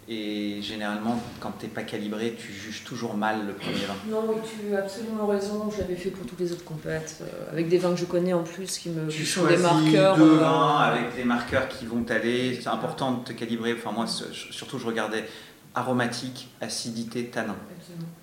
Et 0.10 0.60
généralement, 0.64 1.22
quand 1.40 1.54
tu 1.60 1.68
n'es 1.68 1.72
pas 1.72 1.84
calibré, 1.84 2.36
tu 2.38 2.52
juges 2.52 2.84
toujours 2.84 3.14
mal 3.16 3.46
le 3.46 3.54
premier 3.54 3.86
vin. 3.86 3.94
Non, 4.10 4.24
oui, 4.28 4.36
tu 4.44 4.76
as 4.76 4.80
absolument 4.80 5.28
raison. 5.28 5.70
Je 5.72 5.82
l'avais 5.82 5.96
fait 5.96 6.10
pour 6.10 6.26
toutes 6.26 6.40
les 6.40 6.52
autres 6.52 6.66
compètes, 6.66 7.18
euh, 7.22 7.52
avec 7.52 7.70
des 7.70 7.78
vins 7.78 7.92
que 7.94 8.00
je 8.00 8.06
connais 8.06 8.34
en 8.34 8.44
plus 8.44 8.80
qui 8.80 8.90
me 8.90 9.08
Tu 9.08 9.20
qui 9.22 9.26
sont 9.28 9.46
des 9.46 9.58
choisis 9.58 9.72
marqueurs. 9.72 10.18
deux 10.18 10.38
euh, 10.38 10.38
vins 10.40 10.80
avec 10.80 11.16
des 11.16 11.24
marqueurs 11.24 11.68
qui 11.70 11.86
vont 11.86 12.04
t'aller. 12.04 12.60
C'est 12.60 12.68
important 12.70 13.12
de 13.14 13.24
te 13.24 13.34
calibrer. 13.34 13.76
Enfin, 13.78 13.92
moi, 13.92 14.08
surtout, 14.08 14.80
je 14.80 14.88
regardais 14.88 15.24
aromatique, 15.76 16.50
acidité, 16.62 17.26
tanin. 17.28 17.56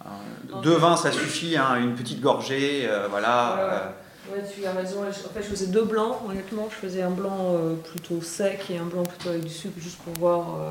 Euh, 0.04 0.08
Non, 0.50 0.60
deux 0.60 0.76
vins, 0.76 0.96
ça 0.96 1.10
suffit, 1.12 1.56
hein, 1.56 1.76
une 1.76 1.94
petite 1.94 2.20
gorgée, 2.20 2.86
euh, 2.88 3.06
voilà. 3.08 3.54
Ouais, 3.56 3.62
ouais. 3.62 3.70
euh, 3.70 3.88
Ouais, 4.30 4.50
tu 4.54 4.66
as 4.66 4.72
raison. 4.72 5.00
En 5.08 5.12
fait, 5.32 5.42
je 5.42 5.48
faisais 5.48 5.68
deux 5.68 5.84
blancs, 5.84 6.16
honnêtement. 6.28 6.68
Je 6.70 6.74
faisais 6.76 7.02
un 7.02 7.10
blanc 7.10 7.54
euh, 7.54 7.74
plutôt 7.76 8.20
sec 8.20 8.66
et 8.70 8.76
un 8.76 8.84
blanc 8.84 9.02
plutôt 9.02 9.30
avec 9.30 9.42
du 9.44 9.48
sucre, 9.50 9.74
juste 9.78 9.98
pour 10.00 10.12
voir 10.14 10.54
euh, 10.60 10.70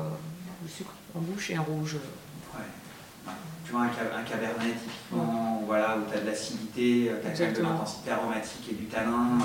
le 0.62 0.68
sucre 0.68 0.92
en 1.16 1.20
bouche 1.20 1.50
et 1.50 1.56
un 1.56 1.62
rouge. 1.62 1.96
euh. 1.96 3.30
Tu 3.66 3.72
vois, 3.72 3.82
un, 3.82 3.86
un 3.86 4.22
cabernet, 4.22 4.74
typiquement, 4.82 5.62
voilà, 5.66 5.96
où 5.98 6.10
tu 6.10 6.16
as 6.16 6.20
de 6.22 6.26
l'acidité, 6.26 7.10
tu 7.36 7.42
as 7.42 7.50
de 7.52 7.62
l'intensité 7.62 8.10
aromatique 8.12 8.66
et 8.70 8.74
du 8.74 8.84
tanin. 8.86 9.38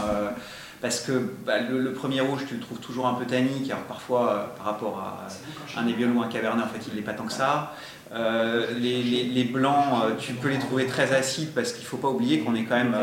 Parce 0.84 1.00
que 1.00 1.14
bah, 1.46 1.60
le, 1.60 1.80
le 1.80 1.94
premier 1.94 2.22
rouge, 2.22 2.42
tu 2.48 2.54
le 2.56 2.60
trouves 2.60 2.80
toujours 2.80 3.08
un 3.08 3.14
peu 3.16 3.26
tannique. 3.26 3.72
Alors 3.72 3.84
parfois, 3.86 4.30
euh, 4.32 4.58
par 4.58 4.66
rapport 4.68 5.00
à 5.00 5.80
un 5.80 5.84
Nebbiolo 5.86 6.14
ou 6.20 6.22
un 6.22 6.28
cabernet, 6.28 6.64
en 6.64 6.68
fait, 6.68 6.86
il 6.88 6.96
n'est 6.96 7.02
pas 7.02 7.14
tant 7.14 7.24
que 7.26 7.32
ça. 7.32 7.74
Euh, 8.14 8.68
les, 8.78 9.02
les- 9.02 9.24
les 9.24 9.44
blancs, 9.46 10.04
euh, 10.04 10.16
tu 10.20 10.34
peux 10.34 10.50
les 10.50 10.60
trouver 10.60 10.86
très 10.86 11.16
acides 11.16 11.52
parce 11.56 11.72
qu'il 11.72 11.82
ne 11.84 11.88
faut 11.88 11.98
pas 11.98 12.10
oublier 12.10 12.42
qu'on 12.42 12.54
est 12.54 12.66
quand 12.66 12.76
même, 12.76 12.96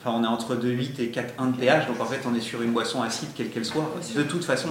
enfin, 0.00 0.16
on 0.18 0.24
est 0.24 0.26
entre 0.26 0.56
2,8 0.56 0.98
et 1.00 1.10
4,1 1.12 1.52
de 1.52 1.56
pH, 1.56 1.86
donc 1.86 2.00
en 2.00 2.06
fait, 2.06 2.20
on 2.26 2.34
est 2.34 2.40
sur 2.40 2.62
une 2.62 2.72
boisson 2.72 3.02
acide, 3.02 3.28
quelle 3.36 3.50
qu'elle 3.50 3.64
soit, 3.66 3.94
de 4.16 4.22
toute 4.24 4.44
façon. 4.44 4.70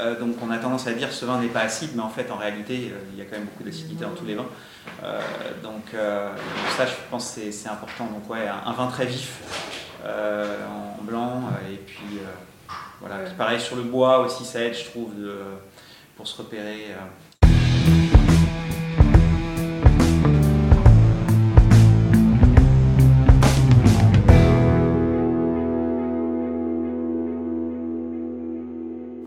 Euh, 0.00 0.18
donc 0.18 0.36
on 0.42 0.50
a 0.50 0.58
tendance 0.58 0.86
à 0.86 0.92
dire 0.92 1.10
ce 1.12 1.24
vin 1.24 1.40
n'est 1.40 1.48
pas 1.48 1.60
acide, 1.60 1.90
mais 1.96 2.02
en 2.02 2.08
fait, 2.10 2.30
en 2.30 2.36
réalité, 2.36 2.92
euh, 2.92 2.98
il 3.12 3.18
y 3.18 3.22
a 3.22 3.24
quand 3.24 3.36
même 3.36 3.46
beaucoup 3.46 3.64
d'acidité 3.64 4.04
dans 4.04 4.10
tous 4.12 4.24
les 4.26 4.34
vins. 4.36 4.46
Euh, 5.02 5.20
donc, 5.62 5.86
ça, 6.76 6.86
je 6.86 6.92
pense 7.10 7.24
que 7.34 7.40
c'est- 7.40 7.52
c'est 7.52 7.68
important. 7.68 8.04
Donc 8.06 8.28
ouais, 8.30 8.46
un, 8.48 8.70
un 8.70 8.72
vin 8.74 8.86
très 8.86 9.06
vif 9.06 9.32
euh, 10.04 10.56
en 11.00 11.02
blanc, 11.04 11.42
euh, 11.48 11.72
et 11.74 11.76
puis 11.76 12.18
euh, 12.18 12.72
voilà, 13.02 13.18
Ouais. 13.18 13.24
Puis 13.26 13.34
pareil 13.36 13.60
sur 13.60 13.76
le 13.76 13.82
bois 13.82 14.20
aussi, 14.20 14.44
ça 14.44 14.60
aide, 14.62 14.74
je 14.74 14.84
trouve, 14.86 15.14
de- 15.14 15.42
pour 16.16 16.26
se 16.26 16.36
repérer. 16.40 16.86
euh. 16.90 18.12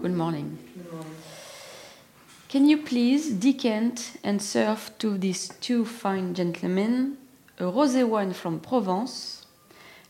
Good 0.02 0.14
morning. 0.14 0.58
Can 2.50 2.66
you 2.66 2.78
please 2.78 3.32
decant 3.34 4.18
and 4.24 4.40
serve 4.42 4.92
to 5.00 5.18
these 5.18 5.50
two 5.62 5.84
fine 5.86 6.34
gentlemen 6.36 7.18
a 7.60 7.64
rosé 7.66 8.04
wine 8.08 8.34
from 8.34 8.60
Provence, 8.60 9.46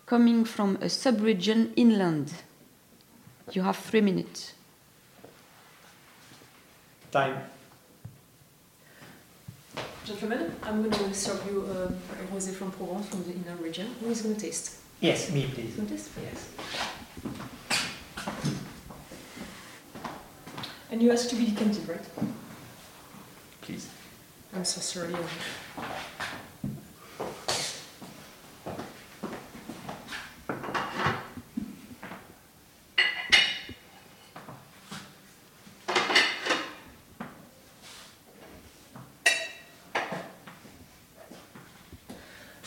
coming 0.05 0.43
from 0.45 0.77
a 0.81 0.89
sub-region 0.89 1.71
inland? 1.77 2.31
You 3.51 3.61
have 3.61 3.77
three 3.77 4.01
minutes. 4.01 4.53
Time. 7.11 7.37
Gentlemen, 10.03 10.55
I'm 10.63 10.81
going 10.81 10.91
to 10.91 11.13
serve 11.13 11.43
you 11.49 11.65
uh, 11.69 11.89
a 11.89 12.35
rosé 12.35 12.53
from 12.53 12.71
Provence 12.71 13.07
from 13.07 13.23
the 13.23 13.33
inner 13.33 13.55
region. 13.55 13.87
Who 14.01 14.09
is 14.09 14.21
going 14.21 14.35
to 14.35 14.41
taste? 14.41 14.77
Yes, 14.99 15.31
me 15.31 15.47
please. 15.53 15.73
Going 15.75 15.87
to 15.87 15.93
taste? 15.93 16.09
Yes. 16.21 16.49
And 20.91 21.01
you 21.01 21.11
asked 21.11 21.29
to 21.31 21.35
be 21.35 21.45
decanted, 21.47 21.87
right? 21.89 22.05
Please. 23.61 23.89
I'm 24.55 24.63
so 24.65 24.81
sorry. 24.81 25.15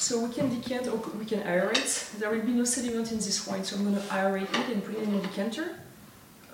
So 0.08 0.24
we 0.24 0.32
can 0.32 0.48
decant 0.48 0.86
or 0.86 0.96
we 1.18 1.26
can 1.26 1.40
aerate. 1.40 2.18
There 2.18 2.30
will 2.30 2.40
be 2.40 2.52
no 2.52 2.64
sediment 2.64 3.12
in 3.12 3.18
this 3.18 3.46
wine, 3.46 3.62
so 3.62 3.76
I'm 3.76 3.84
going 3.84 3.94
to 3.94 4.00
aerate 4.08 4.44
it 4.44 4.72
and 4.72 4.82
put 4.82 4.94
it 4.94 5.02
in 5.02 5.14
a 5.14 5.20
decanter. 5.20 5.68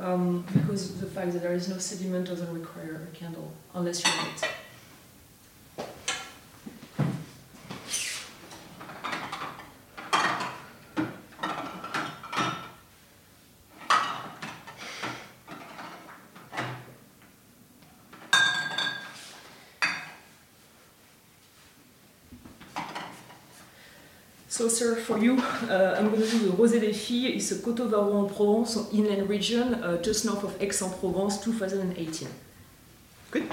Um, 0.01 0.45
because 0.53 1.01
the 1.01 1.07
fact 1.07 1.35
that 1.35 1.43
there 1.43 1.53
is 1.53 1.69
no 1.69 1.79
sediment 1.79 2.27
doesn't 2.27 2.53
require 2.53 3.07
a 3.09 3.17
candle 3.17 3.53
unless 3.73 4.05
you 4.05 4.11
light. 4.11 4.51
So, 24.64 24.71
sir, 24.71 24.97
for 24.97 25.18
you, 25.18 25.37
uh, 25.68 25.94
I'm 25.99 26.09
going 26.09 26.23
to 26.23 26.30
do 26.30 26.38
the 26.38 26.56
Rosé 26.56 26.80
des 26.80 26.94
Filles. 26.94 27.37
It's 27.37 27.52
a 27.52 27.56
Coteau 27.56 27.87
Varro 27.87 28.25
en 28.26 28.35
Provence, 28.35 28.78
inland 28.94 29.28
region, 29.28 29.75
uh, 29.75 30.00
just 30.00 30.25
north 30.25 30.42
of 30.42 30.56
Aix-en-Provence, 30.59 31.37
2018. 31.42 32.26
Good. 33.30 33.44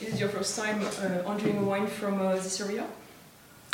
Is 0.00 0.14
it 0.14 0.20
your 0.20 0.28
first 0.30 0.56
time 0.58 0.80
uh, 0.82 1.22
ordering 1.28 1.58
a 1.58 1.62
wine 1.62 1.86
from 1.86 2.20
uh, 2.20 2.34
this 2.36 2.60
area? 2.60 2.86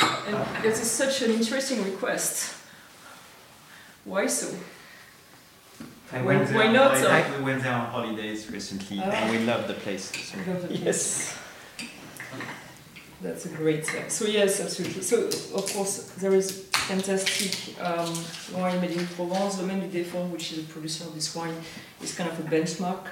And 0.01 0.63
this 0.63 0.81
is 0.81 0.91
such 0.91 1.21
an 1.21 1.31
interesting 1.31 1.83
request. 1.83 2.53
Why 4.03 4.27
so? 4.27 4.47
I 6.11 6.17
Why- 6.21 6.25
went 6.37 6.47
there 6.49 6.57
why 6.57 6.67
on 6.67 6.73
not, 6.73 6.91
holiday- 6.97 7.23
uh, 7.33 7.37
We 7.37 7.43
went 7.43 7.63
there 7.63 7.73
on 7.73 7.85
holidays 7.87 8.49
recently, 8.51 8.99
Ah. 9.01 9.09
and 9.11 9.31
we 9.31 9.39
love 9.45 9.67
the 9.67 9.73
place. 9.73 10.05
so- 10.11 10.37
love 10.47 10.61
the 10.61 10.67
place. 10.79 10.81
Yes. 10.83 11.37
That's 13.21 13.45
a 13.45 13.49
great 13.49 13.85
thing. 13.85 14.09
So 14.09 14.25
yes, 14.25 14.59
absolutely. 14.59 15.01
So 15.01 15.25
of 15.55 15.73
course 15.73 16.11
there 16.17 16.33
is 16.33 16.67
fantastic 16.71 17.75
um, 17.81 18.13
wine 18.53 18.79
made 18.79 18.91
in 18.91 19.07
Provence. 19.07 19.57
Domaine 19.57 19.89
du 19.89 20.03
Défend, 20.03 20.29
which 20.29 20.51
is 20.53 20.59
a 20.59 20.63
producer 20.63 21.05
of 21.05 21.15
this 21.15 21.35
wine, 21.35 21.55
is 22.01 22.13
kind 22.13 22.29
of 22.29 22.39
a 22.39 22.43
benchmark. 22.43 23.07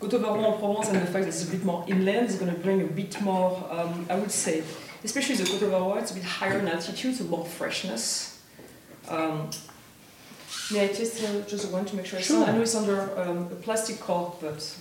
Coteau 0.00 0.18
Varron 0.18 0.52
en 0.52 0.58
Provence 0.58 0.88
and 0.88 1.00
the 1.00 1.06
fact 1.06 1.24
that 1.24 1.28
it's 1.28 1.46
a 1.46 1.50
bit 1.50 1.64
more 1.64 1.84
inland 1.88 2.28
is 2.28 2.36
going 2.36 2.52
to 2.52 2.58
bring 2.60 2.80
a 2.82 2.86
bit 2.86 3.20
more, 3.20 3.64
um, 3.70 4.06
I 4.08 4.16
would 4.16 4.30
say, 4.30 4.62
especially 5.04 5.36
the 5.36 5.44
Coteau 5.44 5.70
Varron, 5.70 6.00
it's 6.00 6.12
a 6.12 6.14
bit 6.14 6.24
higher 6.24 6.58
in 6.58 6.68
altitude, 6.68 7.16
so 7.16 7.24
more 7.24 7.44
freshness. 7.44 8.40
Um, 9.08 9.50
may 10.72 10.84
I 10.84 10.88
taste 10.88 11.22
uh, 11.22 11.40
just 11.48 11.70
one 11.72 11.84
to 11.84 11.96
make 11.96 12.06
sure? 12.06 12.20
Sure. 12.20 12.44
I 12.44 12.52
know 12.52 12.62
it's 12.62 12.74
under 12.74 13.20
um, 13.20 13.48
a 13.50 13.56
plastic 13.56 14.00
cork, 14.00 14.40
but 14.40 14.76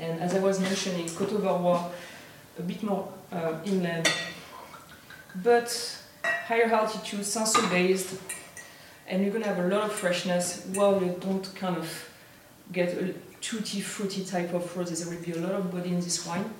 and 0.00 0.20
as 0.20 0.34
I 0.34 0.40
was 0.40 0.58
mentioning, 0.58 1.06
Coteau 1.06 1.38
Varrois 1.38 1.90
a 2.58 2.62
bit 2.62 2.82
more 2.82 3.12
uh, 3.32 3.54
inland, 3.64 4.10
but 5.42 5.98
higher 6.46 6.64
altitude, 6.64 7.24
sensor 7.24 7.66
based, 7.68 8.16
and 9.06 9.22
you're 9.22 9.32
gonna 9.32 9.46
have 9.46 9.58
a 9.58 9.68
lot 9.68 9.84
of 9.84 9.92
freshness 9.92 10.66
while 10.74 11.00
you 11.02 11.16
don't 11.20 11.54
kind 11.54 11.76
of 11.76 12.08
get 12.72 12.94
a 12.94 13.14
tutti 13.40 13.80
fruity 13.80 14.24
type 14.24 14.52
of 14.54 14.76
roses. 14.76 15.04
There 15.04 15.14
will 15.14 15.24
be 15.24 15.32
a 15.32 15.40
lot 15.40 15.52
of 15.52 15.70
body 15.70 15.90
in 15.90 16.00
this 16.00 16.26
wine. 16.26 16.50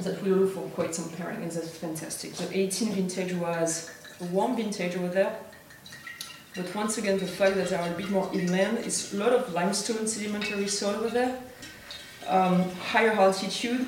That 0.00 0.22
will 0.22 0.36
look 0.38 0.54
for 0.54 0.62
quite 0.70 0.94
some 0.94 1.08
pairing, 1.10 1.42
and 1.42 1.52
that's 1.52 1.76
fantastic. 1.78 2.34
The 2.34 2.58
18 2.58 2.92
vintage 2.92 3.32
was 3.34 3.90
a 4.20 4.24
warm 4.24 4.56
vintage 4.56 4.96
over 4.96 5.08
there. 5.08 5.38
But 6.56 6.72
once 6.74 6.98
again, 6.98 7.18
the 7.18 7.26
fact 7.26 7.56
that 7.56 7.68
they 7.68 7.76
are 7.76 7.88
a 7.88 7.96
bit 7.96 8.10
more 8.10 8.30
inland, 8.32 8.78
it's 8.78 9.12
a 9.12 9.16
lot 9.16 9.32
of 9.32 9.52
limestone 9.52 10.06
sedimentary 10.06 10.68
soil 10.68 10.96
over 10.96 11.08
there 11.08 11.40
um, 12.28 12.70
higher 12.90 13.12
altitude, 13.12 13.86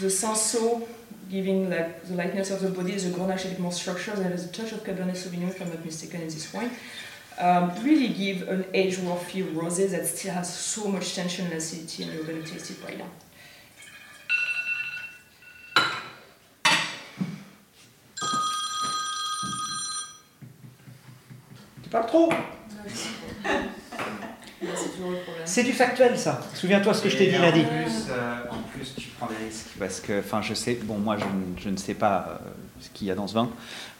the 0.00 0.06
senso 0.06 0.86
giving 1.30 1.70
like 1.70 2.04
the 2.04 2.14
lightness 2.14 2.50
of 2.50 2.60
the 2.60 2.70
body, 2.70 2.92
the 2.92 3.10
grenache 3.10 3.46
a 3.46 3.48
bit 3.48 3.58
more 3.58 3.72
structured, 3.72 4.14
and 4.18 4.26
there's 4.26 4.44
a 4.44 4.52
touch 4.52 4.72
of 4.72 4.84
Cabernet 4.84 5.16
Sauvignon, 5.16 5.48
if 5.48 5.60
I'm 5.60 5.68
not 5.68 5.84
mistaken, 5.84 6.20
in 6.20 6.28
this 6.28 6.52
wine. 6.52 6.70
Um, 7.38 7.72
really 7.82 8.08
give 8.08 8.48
an 8.48 8.64
age-worthy 8.72 9.42
rosé 9.42 9.90
that 9.90 10.06
still 10.06 10.32
has 10.32 10.54
so 10.54 10.88
much 10.88 11.14
tension 11.14 11.46
and 11.46 11.54
acidity, 11.54 12.04
and 12.04 12.12
you're 12.14 12.24
going 12.24 12.42
to 12.42 12.50
taste 12.50 12.70
it 12.70 12.78
right 12.84 12.98
now. 12.98 13.10
Tu 21.82 21.90
trop 21.90 22.55
toujours 25.06 25.18
le 25.18 25.24
problème. 25.24 25.42
C'est 25.46 25.62
du 25.64 25.72
factuel, 25.72 26.18
ça. 26.18 26.40
Souviens-toi 26.54 26.94
ce 26.94 27.02
que 27.02 27.08
je 27.08 27.16
t'ai 27.16 27.26
dit 27.26 27.38
lundi. 27.38 27.64
Euh, 28.10 28.34
en 28.50 28.56
plus, 28.74 28.94
tu 28.96 29.08
prends 29.18 29.26
des 29.26 29.44
risques. 29.44 29.66
Parce 29.78 30.00
que, 30.00 30.18
enfin, 30.20 30.42
je 30.42 30.54
sais, 30.54 30.78
bon, 30.82 30.98
moi, 30.98 31.16
je, 31.18 31.24
ne- 31.24 31.58
je 31.58 31.68
ne 31.68 31.76
sais 31.76 31.94
pas 31.94 32.26
euh, 32.30 32.48
ce 32.80 32.88
qu'il 32.90 33.06
y 33.06 33.10
a 33.10 33.14
dans 33.14 33.26
ce 33.26 33.34
vin, 33.34 33.48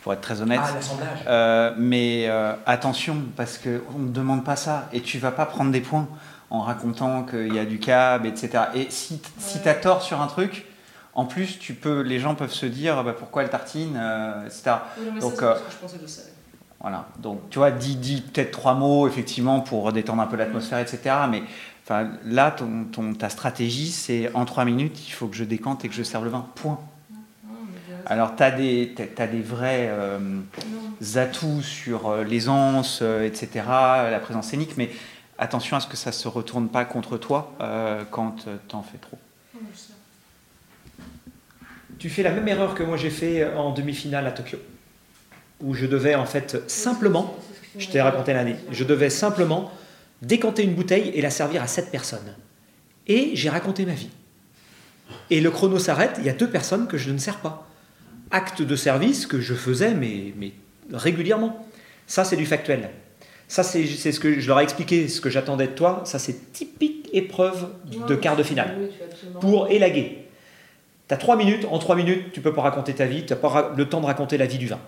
pour 0.02 0.12
être 0.12 0.20
très 0.20 0.40
honnête. 0.40 0.60
Ah, 0.62 0.72
l'assemblage. 0.74 1.18
Euh, 1.26 1.72
mais 1.78 2.26
euh, 2.28 2.54
attention, 2.66 3.16
parce 3.36 3.58
qu'on 3.58 3.98
ne 3.98 4.08
demande 4.10 4.44
pas 4.44 4.56
ça. 4.56 4.88
Et 4.92 5.00
tu 5.00 5.18
vas 5.18 5.32
pas 5.32 5.46
prendre 5.46 5.70
des 5.72 5.80
points 5.80 6.08
en 6.50 6.60
racontant 6.60 7.24
qu'il 7.24 7.54
y 7.54 7.58
a 7.58 7.64
du 7.64 7.78
cab, 7.78 8.24
etc. 8.26 8.50
Et 8.74 8.86
si, 8.90 9.20
si 9.38 9.60
tu 9.60 9.68
as 9.68 9.74
tort 9.74 10.02
sur 10.02 10.20
un 10.20 10.26
truc, 10.28 10.66
en 11.14 11.24
plus, 11.24 11.58
tu 11.58 11.74
peux, 11.74 12.02
les 12.02 12.20
gens 12.20 12.34
peuvent 12.34 12.52
se 12.52 12.66
dire 12.66 13.02
bah, 13.02 13.14
pourquoi 13.18 13.42
elle 13.42 13.50
tartine, 13.50 13.96
euh, 13.98 14.44
etc. 14.46 14.62
Oui, 14.98 15.06
non, 15.06 15.12
mais 15.14 15.20
Donc, 15.20 15.32
ça, 15.32 15.36
c'est 15.38 15.44
euh, 15.44 15.54
que 15.54 15.72
je 15.72 15.76
pensais 15.78 15.98
de 15.98 16.06
ça. 16.06 16.22
Voilà. 16.86 17.08
Donc, 17.18 17.50
tu 17.50 17.58
vois, 17.58 17.72
dis, 17.72 17.96
dis 17.96 18.20
peut-être 18.20 18.52
trois 18.52 18.74
mots, 18.74 19.08
effectivement, 19.08 19.58
pour 19.58 19.92
détendre 19.92 20.22
un 20.22 20.26
peu 20.28 20.36
l'atmosphère, 20.36 20.78
etc. 20.78 21.16
Mais 21.28 21.42
enfin, 21.82 22.10
là, 22.24 22.52
ton, 22.52 22.84
ton- 22.84 23.12
ta 23.12 23.28
stratégie, 23.28 23.90
c'est 23.90 24.32
en 24.34 24.44
trois 24.44 24.64
minutes, 24.64 24.96
il 25.08 25.10
faut 25.10 25.26
que 25.26 25.34
je 25.34 25.42
décante 25.42 25.84
et 25.84 25.88
que 25.88 25.94
je 25.96 26.04
serve 26.04 26.22
le 26.22 26.30
vin. 26.30 26.46
Point. 26.54 26.78
Alors, 28.06 28.36
tu 28.36 28.42
as 28.44 28.52
des, 28.52 28.92
t'as- 28.96 29.06
t'as 29.06 29.26
des 29.26 29.40
vrais 29.40 29.88
euh, 29.90 30.38
atouts 31.16 31.60
sur 31.60 32.06
euh, 32.08 32.22
l'aisance, 32.22 33.00
euh, 33.02 33.26
etc., 33.26 33.64
la 33.66 34.20
présence 34.20 34.46
scénique, 34.46 34.76
mais 34.76 34.88
attention 35.38 35.76
à 35.76 35.80
ce 35.80 35.88
que 35.88 35.96
ça 35.96 36.10
ne 36.10 36.14
se 36.14 36.28
retourne 36.28 36.68
pas 36.68 36.84
contre 36.84 37.18
toi 37.18 37.52
euh, 37.62 38.04
quand 38.12 38.44
tu 38.68 38.76
en 38.76 38.84
fais 38.84 38.98
trop. 38.98 39.18
Tu 41.98 42.10
fais 42.10 42.22
la 42.22 42.30
même 42.30 42.46
erreur 42.46 42.76
que 42.76 42.84
moi 42.84 42.96
j'ai 42.96 43.10
fait 43.10 43.52
en 43.56 43.72
demi-finale 43.72 44.24
à 44.28 44.30
Tokyo, 44.30 44.58
où 45.62 45.74
je 45.74 45.86
devais 45.86 46.14
en 46.14 46.26
fait 46.26 46.58
simplement, 46.68 47.36
je 47.78 47.88
t'ai 47.88 48.00
raconté 48.00 48.32
l'année, 48.32 48.56
je 48.70 48.84
devais 48.84 49.10
simplement 49.10 49.70
décanter 50.22 50.62
une 50.62 50.74
bouteille 50.74 51.10
et 51.14 51.22
la 51.22 51.30
servir 51.30 51.62
à 51.62 51.66
7 51.66 51.90
personnes. 51.90 52.34
Et 53.06 53.30
j'ai 53.34 53.48
raconté 53.48 53.84
ma 53.84 53.92
vie. 53.92 54.10
Et 55.30 55.40
le 55.40 55.50
chrono 55.50 55.78
s'arrête, 55.78 56.16
il 56.18 56.24
y 56.24 56.28
a 56.28 56.32
deux 56.32 56.50
personnes 56.50 56.88
que 56.88 56.96
je 56.96 57.10
ne 57.10 57.18
sers 57.18 57.38
pas. 57.38 57.68
Acte 58.30 58.62
de 58.62 58.76
service 58.76 59.26
que 59.26 59.40
je 59.40 59.54
faisais, 59.54 59.94
mais, 59.94 60.32
mais 60.36 60.52
régulièrement. 60.92 61.66
Ça, 62.06 62.24
c'est 62.24 62.36
du 62.36 62.46
factuel. 62.46 62.90
Ça, 63.48 63.62
c'est 63.62 63.86
ce 63.86 64.18
que 64.18 64.40
je 64.40 64.48
leur 64.48 64.58
ai 64.58 64.64
expliqué, 64.64 65.06
ce 65.06 65.20
que 65.20 65.30
j'attendais 65.30 65.68
de 65.68 65.72
toi. 65.72 66.02
Ça, 66.04 66.18
c'est 66.18 66.52
typique 66.52 67.08
épreuve 67.12 67.68
de 67.84 67.98
Non, 67.98 68.20
quart 68.20 68.36
de 68.36 68.42
finale 68.42 68.76
pour 69.40 69.68
élaguer. 69.68 70.26
Tu 71.08 71.14
as 71.14 71.16
trois 71.16 71.36
minutes, 71.36 71.64
en 71.70 71.78
trois 71.78 71.94
minutes, 71.94 72.32
tu 72.32 72.40
peux 72.40 72.52
pas 72.52 72.62
raconter 72.62 72.92
ta 72.94 73.06
vie, 73.06 73.24
tu 73.24 73.32
n'as 73.32 73.38
pas 73.38 73.72
le 73.76 73.88
temps 73.88 74.00
de 74.00 74.06
raconter 74.06 74.36
la 74.36 74.46
vie 74.46 74.58
du 74.58 74.66
vin. 74.66 74.80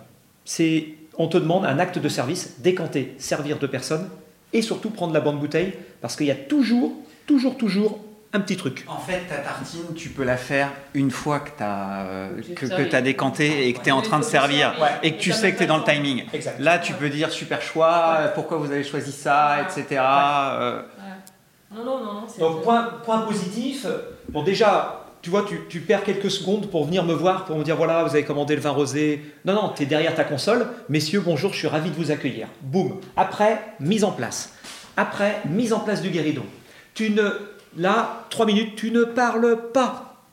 C'est, 0.53 0.87
on 1.19 1.27
te 1.27 1.37
demande 1.37 1.63
un 1.63 1.77
acte 1.77 1.99
de 1.99 2.09
service, 2.09 2.55
décanter, 2.57 3.13
servir 3.19 3.57
deux 3.59 3.67
personnes, 3.67 4.09
et 4.51 4.63
surtout 4.63 4.89
prendre 4.89 5.13
la 5.13 5.19
bonne 5.19 5.37
bouteille, 5.37 5.73
parce 6.01 6.15
qu'il 6.15 6.25
y 6.25 6.31
a 6.31 6.35
toujours, 6.35 6.91
toujours, 7.27 7.55
toujours 7.55 7.99
un 8.33 8.39
petit 8.39 8.57
truc. 8.57 8.83
En 8.87 8.97
fait, 8.97 9.21
ta 9.29 9.35
tartine, 9.35 9.93
tu 9.95 10.09
peux 10.09 10.23
la 10.23 10.37
faire 10.37 10.71
une 10.95 11.11
fois 11.11 11.39
que 11.41 11.49
tu 11.55 11.61
as, 11.63 12.29
J'ai 12.47 12.55
que, 12.55 12.65
que 12.65 12.95
as 12.95 13.01
décanté 13.03 13.67
et 13.67 13.73
que 13.73 13.79
tu 13.83 13.89
es 13.89 13.91
en 13.91 14.01
train 14.01 14.17
de 14.17 14.23
servir 14.23 14.73
Ouais. 14.81 14.87
et 15.03 15.13
que 15.15 15.19
tu 15.21 15.31
sais 15.31 15.51
que 15.53 15.59
tu 15.59 15.65
es 15.65 15.67
dans 15.67 15.77
le 15.77 15.83
timing. 15.83 16.23
Exact. 16.33 16.59
Là, 16.59 16.79
tu 16.79 16.93
peux 16.93 17.09
dire 17.09 17.29
super 17.29 17.61
choix, 17.61 18.31
pourquoi 18.33 18.57
vous 18.57 18.71
avez 18.71 18.83
choisi 18.83 19.11
ça, 19.11 19.57
etc. 19.61 20.01
Euh, 20.01 20.81
Ouais. 20.81 21.75
Non, 21.77 21.83
non, 21.85 21.99
non, 22.03 22.13
non. 22.21 22.23
c'est- 22.27 22.39
Donc, 22.39 22.63
point, 22.63 22.89
point 23.05 23.19
positif, 23.21 23.85
bon 24.29 24.41
déjà, 24.41 25.05
tu 25.21 25.29
vois, 25.29 25.45
tu, 25.69 25.79
perds 25.81 26.03
quelques 26.03 26.31
secondes 26.31 26.69
pour 26.69 26.85
venir 26.85 27.03
me 27.03 27.13
voir, 27.13 27.45
pour 27.45 27.57
me 27.57 27.63
dire, 27.63 27.75
voilà, 27.75 28.03
vous 28.03 28.11
avez 28.11 28.23
commandé 28.23 28.55
le 28.55 28.61
vin 28.61 28.69
rosé. 28.69 29.21
Non, 29.43 29.53
non, 29.53 29.73
tu 29.75 29.83
es 29.83 29.85
derrière 29.85 30.15
ta 30.15 30.23
console. 30.23 30.67
Messieurs, 30.87 31.19
bonjour, 31.19 31.51
je 31.51 31.57
suis 31.57 31.67
ravi 31.67 31.89
de 31.89 31.95
vous 31.95 32.11
accueillir. 32.11 32.47
Boum. 32.61 32.99
Après, 33.17 33.75
mise 33.79 34.03
en 34.05 34.11
place. 34.11 34.53
Après, 34.95 35.41
mise 35.45 35.73
en 35.73 35.79
place 35.79 36.01
du 36.01 36.09
guéridon. 36.09 36.45
Tu 36.93 37.09
ne, 37.09 37.29
là, 37.77 38.25
trois 38.29 38.45
minutes, 38.45 38.75
tu 38.75 38.91
ne 38.91 39.03
parles 39.03 39.71
pas. 39.73 40.25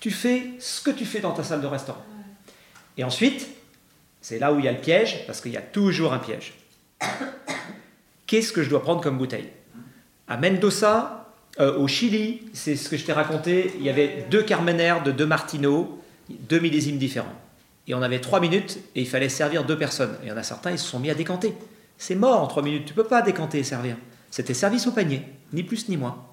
Tu 0.00 0.10
fais 0.10 0.52
ce 0.58 0.82
que 0.82 0.90
tu 0.90 1.06
fais 1.06 1.20
dans 1.20 1.32
ta 1.32 1.42
salle 1.42 1.62
de 1.62 1.66
restaurant. 1.66 2.04
Et 2.98 3.04
ensuite, 3.04 3.48
c'est 4.20 4.38
là 4.38 4.52
où 4.52 4.58
il 4.58 4.66
y 4.66 4.68
a 4.68 4.72
le 4.72 4.78
piège, 4.78 5.26
parce 5.26 5.40
qu'il 5.40 5.52
y 5.52 5.56
a 5.56 5.62
toujours 5.62 6.12
un 6.12 6.18
piège. 6.18 6.54
Qu'est-ce 8.26 8.52
que 8.52 8.62
je 8.62 8.68
dois 8.68 8.82
prendre 8.82 9.00
comme 9.00 9.16
bouteille? 9.16 9.48
À 10.28 10.36
Mendoza, 10.36 11.25
euh, 11.58 11.78
au 11.78 11.88
Chili, 11.88 12.42
c'est 12.52 12.76
ce 12.76 12.88
que 12.88 12.96
je 12.96 13.04
t'ai 13.04 13.12
raconté, 13.12 13.72
il 13.78 13.84
y 13.84 13.88
avait 13.88 14.26
deux 14.30 14.42
Carmener 14.42 14.94
de 15.04 15.10
deux 15.10 15.26
Martino, 15.26 16.02
deux 16.28 16.60
millésimes 16.60 16.98
différents. 16.98 17.34
Et 17.86 17.94
on 17.94 18.02
avait 18.02 18.20
trois 18.20 18.40
minutes 18.40 18.78
et 18.94 19.02
il 19.02 19.08
fallait 19.08 19.28
servir 19.28 19.64
deux 19.64 19.78
personnes. 19.78 20.16
Et 20.22 20.26
il 20.26 20.28
y 20.28 20.32
en 20.32 20.36
a 20.36 20.42
certains, 20.42 20.72
ils 20.72 20.78
se 20.78 20.86
sont 20.86 20.98
mis 20.98 21.10
à 21.10 21.14
décanter. 21.14 21.54
C'est 21.98 22.14
mort 22.14 22.42
en 22.42 22.46
trois 22.46 22.62
minutes, 22.62 22.84
tu 22.84 22.94
peux 22.94 23.04
pas 23.04 23.22
décanter 23.22 23.58
et 23.58 23.64
servir. 23.64 23.96
C'était 24.30 24.54
service 24.54 24.86
au 24.86 24.92
panier, 24.92 25.22
ni 25.52 25.62
plus 25.62 25.88
ni 25.88 25.96
moins. 25.96 26.26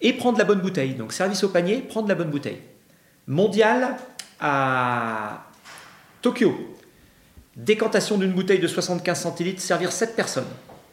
Et 0.00 0.12
prendre 0.12 0.38
la 0.38 0.44
bonne 0.44 0.60
bouteille. 0.60 0.94
Donc 0.94 1.12
service 1.12 1.42
au 1.44 1.48
panier, 1.48 1.78
prendre 1.78 2.08
la 2.08 2.14
bonne 2.14 2.30
bouteille. 2.30 2.60
Mondial 3.26 3.96
à 4.40 5.44
Tokyo. 6.22 6.76
Décantation 7.56 8.16
d'une 8.16 8.32
bouteille 8.32 8.60
de 8.60 8.68
75 8.68 9.20
centilitres, 9.20 9.60
servir 9.60 9.90
7 9.90 10.14
personnes. 10.14 10.46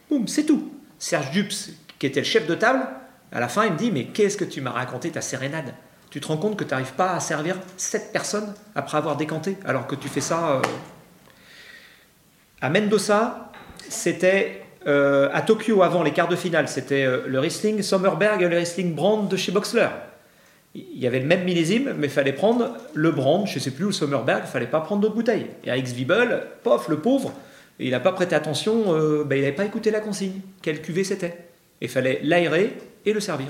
Boum, 0.10 0.28
c'est 0.28 0.44
tout. 0.44 0.72
Serge 0.98 1.30
Dupes, 1.32 1.54
qui 2.00 2.08
était 2.08 2.22
le 2.22 2.26
chef 2.26 2.48
de 2.48 2.56
table, 2.56 2.88
à 3.32 3.40
la 3.40 3.48
fin, 3.48 3.66
il 3.66 3.74
me 3.74 3.78
dit 3.78 3.92
Mais 3.92 4.06
qu'est-ce 4.06 4.38
que 4.38 4.46
tu 4.46 4.62
m'as 4.62 4.72
raconté 4.72 5.12
ta 5.12 5.22
sérénade? 5.22 5.74
Tu 6.10 6.22
te 6.22 6.28
rends 6.28 6.38
compte 6.38 6.58
que 6.58 6.64
tu 6.64 6.72
n'arrives 6.72 6.94
pas 6.94 7.12
à 7.14 7.20
servir 7.20 7.58
7 7.78 8.14
personnes 8.14 8.54
après 8.76 8.98
avoir 8.98 9.18
décanté, 9.18 9.58
alors 9.66 9.88
que 9.88 9.96
tu 9.96 10.08
fais 10.08 10.22
ça. 10.22 10.52
euh, 10.52 10.62
À 12.62 12.70
Mendoza, 12.70 13.52
c'était 13.90 14.62
euh, 14.88 15.30
à 15.34 15.42
Tokyo, 15.42 15.82
avant 15.82 16.04
les 16.04 16.12
quarts 16.12 16.28
de 16.28 16.36
finale, 16.36 16.68
c'était 16.68 17.04
euh, 17.04 17.24
le 17.28 17.40
Riesling 17.40 17.82
Sommerberg 17.82 18.42
et 18.42 18.48
le 18.48 18.56
Riesling 18.56 18.96
Brand 18.96 19.28
de 19.28 19.36
chez 19.36 19.52
Boxler. 19.52 19.90
Il 20.74 21.00
y 21.00 21.08
avait 21.08 21.20
le 21.20 21.26
même 21.26 21.44
millésime, 21.44 21.96
mais 21.98 22.08
il 22.08 22.14
fallait 22.14 22.34
prendre 22.34 22.78
le 22.94 23.12
Brand, 23.12 23.48
je 23.48 23.56
ne 23.56 23.60
sais 23.60 23.72
plus, 23.72 23.86
ou 23.86 23.88
le 23.88 23.94
Sommerberg, 23.94 24.44
il 24.46 24.50
fallait 24.50 24.68
pas 24.68 24.82
prendre 24.82 25.02
d'autres 25.02 25.16
bouteilles. 25.16 25.48
Et 25.64 25.72
Alex 25.72 25.94
Wiebel, 25.94 26.44
pof, 26.64 26.88
le 26.88 27.00
pauvre, 27.00 27.34
il 27.80 27.92
n'a 27.92 28.00
pas 28.00 28.12
prêté 28.12 28.36
attention, 28.36 28.94
ben, 29.24 29.38
il 29.38 29.42
n'avait 29.42 29.52
pas 29.54 29.66
écouté 29.66 29.90
la 29.92 30.00
consigne, 30.02 30.42
quelle 30.62 30.82
cuvée 30.82 31.04
c'était? 31.04 31.48
Il 31.82 31.90
fallait 31.90 32.20
l'aérer 32.24 32.78
et 33.06 33.14
le 33.14 33.20
servir. 33.20 33.48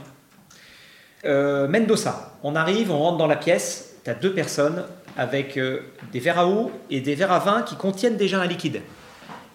Euh, 1.26 1.68
Mendoza, 1.68 2.34
on 2.44 2.56
arrive, 2.56 2.92
on 2.92 3.00
rentre 3.00 3.18
dans 3.18 3.28
la 3.28 3.36
pièce, 3.36 3.96
tu 4.04 4.10
as 4.10 4.14
deux 4.14 4.34
personnes 4.34 4.84
avec 5.18 5.58
euh, 5.58 5.80
des 6.12 6.20
verres 6.20 6.40
à 6.40 6.48
eau 6.48 6.72
et 6.90 7.02
des 7.02 7.16
verres 7.16 7.32
à 7.32 7.40
vin 7.40 7.62
qui 7.64 7.76
contiennent 7.76 8.18
déjà 8.18 8.40
un 8.42 8.46
liquide. 8.46 8.82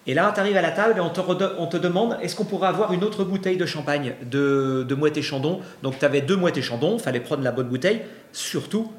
Et 0.07 0.15
là, 0.15 0.33
tu 0.35 0.41
arrives 0.41 0.57
à 0.57 0.63
la 0.63 0.71
table 0.71 0.95
et 0.97 1.01
on 1.01 1.11
te, 1.11 1.77
demande 1.77 2.17
est-ce 2.23 2.35
qu'on 2.35 2.45
pourrait 2.45 2.69
avoir 2.69 2.93
une 2.93 3.05
autre 3.05 3.23
bouteille 3.23 3.59
de 3.59 3.67
champagne 3.67 4.15
de, 4.23 4.85
de 4.89 4.95
Moët 4.95 5.17
et 5.17 5.23
Chandon? 5.23 5.61
Donc 5.83 5.99
tu 5.99 6.05
avais 6.05 6.23
deux 6.23 6.37
Moët 6.37 6.57
et 6.57 6.63
Chandon, 6.63 6.97
il 6.97 7.03
fallait 7.03 7.21
prendre 7.21 7.43
la 7.43 7.53
bonne 7.53 7.69
bouteille. 7.69 8.01
Surtout, 8.33 8.91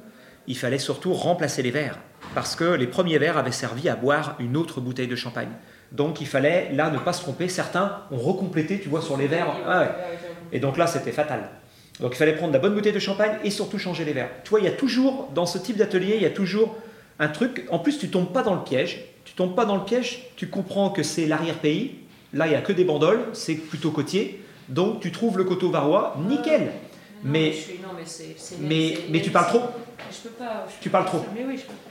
il 0.47 0.55
fallait 0.55 0.77
surtout 0.77 1.13
remplacer 1.13 1.63
les 1.63 1.71
verres. 1.71 1.97
Parce 2.35 2.55
que 2.55 2.63
les 2.63 2.87
premiers 2.87 3.17
verres 3.17 3.37
avaient 3.37 3.51
servi 3.51 3.89
à 3.89 3.95
boire 3.95 4.35
une 4.39 4.55
autre 4.55 4.79
bouteille 4.79 5.07
de 5.07 5.15
champagne. 5.15 5.51
Donc 5.91 6.21
il 6.21 6.27
fallait 6.27 6.69
là 6.73 6.89
ne 6.89 6.97
pas 6.99 7.13
se 7.13 7.21
tromper. 7.21 7.47
Certains 7.49 7.99
ont 8.11 8.17
recomplété, 8.17 8.79
tu 8.79 8.89
vois, 8.89 9.01
sur 9.01 9.17
les 9.17 9.27
verres. 9.27 9.53
Ah 9.67 9.79
ouais. 9.81 9.87
Et 10.53 10.59
donc 10.59 10.77
là, 10.77 10.87
c'était 10.87 11.11
fatal. 11.11 11.49
Donc 11.99 12.13
il 12.13 12.17
fallait 12.17 12.35
prendre 12.35 12.53
la 12.53 12.59
bonne 12.59 12.73
bouteille 12.73 12.93
de 12.93 12.99
champagne 12.99 13.33
et 13.43 13.49
surtout 13.51 13.77
changer 13.77 14.05
les 14.05 14.13
verres. 14.13 14.29
Tu 14.43 14.49
vois, 14.49 14.59
il 14.59 14.65
y 14.65 14.69
a 14.69 14.71
toujours, 14.71 15.29
dans 15.35 15.45
ce 15.45 15.57
type 15.57 15.77
d'atelier, 15.77 16.13
il 16.15 16.21
y 16.21 16.25
a 16.25 16.29
toujours 16.31 16.75
un 17.19 17.27
truc. 17.27 17.65
En 17.69 17.79
plus, 17.79 17.99
tu 17.99 18.09
tombes 18.09 18.31
pas 18.31 18.41
dans 18.43 18.55
le 18.55 18.63
piège. 18.63 19.05
Tu 19.25 19.33
tombes 19.33 19.55
pas 19.55 19.65
dans 19.65 19.75
le 19.75 19.83
piège, 19.83 20.23
tu 20.35 20.47
comprends 20.47 20.89
que 20.89 21.03
c'est 21.03 21.25
l'arrière-pays. 21.27 21.95
Là, 22.33 22.47
il 22.47 22.49
n'y 22.49 22.55
a 22.55 22.61
que 22.61 22.73
des 22.73 22.83
bandoles, 22.85 23.25
c'est 23.33 23.55
plutôt 23.55 23.91
côtier. 23.91 24.43
Donc 24.69 24.99
tu 25.01 25.11
trouves 25.11 25.37
le 25.37 25.43
coteau 25.43 25.69
varois, 25.69 26.15
nickel. 26.27 26.61
Non, 26.61 26.69
Mais- 27.23 27.51
je 27.51 27.57
suis- 27.57 27.79
non, 27.83 27.89
mais, 29.09 29.21
tu 29.21 29.29
parles 29.29 29.47
trop. 29.47 29.61
Je 30.11 30.27
peux 30.27 30.29
pas. 30.35 30.65
je 30.67 30.81
Tu 30.81 30.89
parles 30.89 31.03
pas- 31.05 31.11
trop. 31.11 31.25
Mais 31.35 31.43
oui, 31.47 31.55
je, 31.57 31.63
peux- 31.63 31.73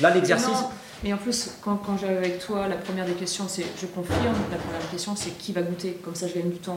Là, 0.00 0.10
l'exercice. 0.10 0.58
Mais 1.04 1.12
en 1.12 1.16
plus, 1.18 1.50
quand, 1.62 1.76
quand 1.76 1.98
j'arrive 1.98 2.16
avec 2.18 2.38
toi, 2.44 2.66
la 2.68 2.76
première 2.76 3.04
des 3.04 3.12
questions, 3.12 3.44
c'est 3.48 3.64
je 3.80 3.86
confirme. 3.86 4.34
La 4.50 4.56
première 4.56 4.80
des 4.80 4.88
questions, 4.90 5.14
c'est 5.14 5.30
qui 5.38 5.52
va 5.52 5.62
goûter. 5.62 5.98
Comme 6.04 6.14
ça, 6.14 6.26
je 6.26 6.34
gagne 6.34 6.50
du 6.50 6.58
temps. 6.58 6.76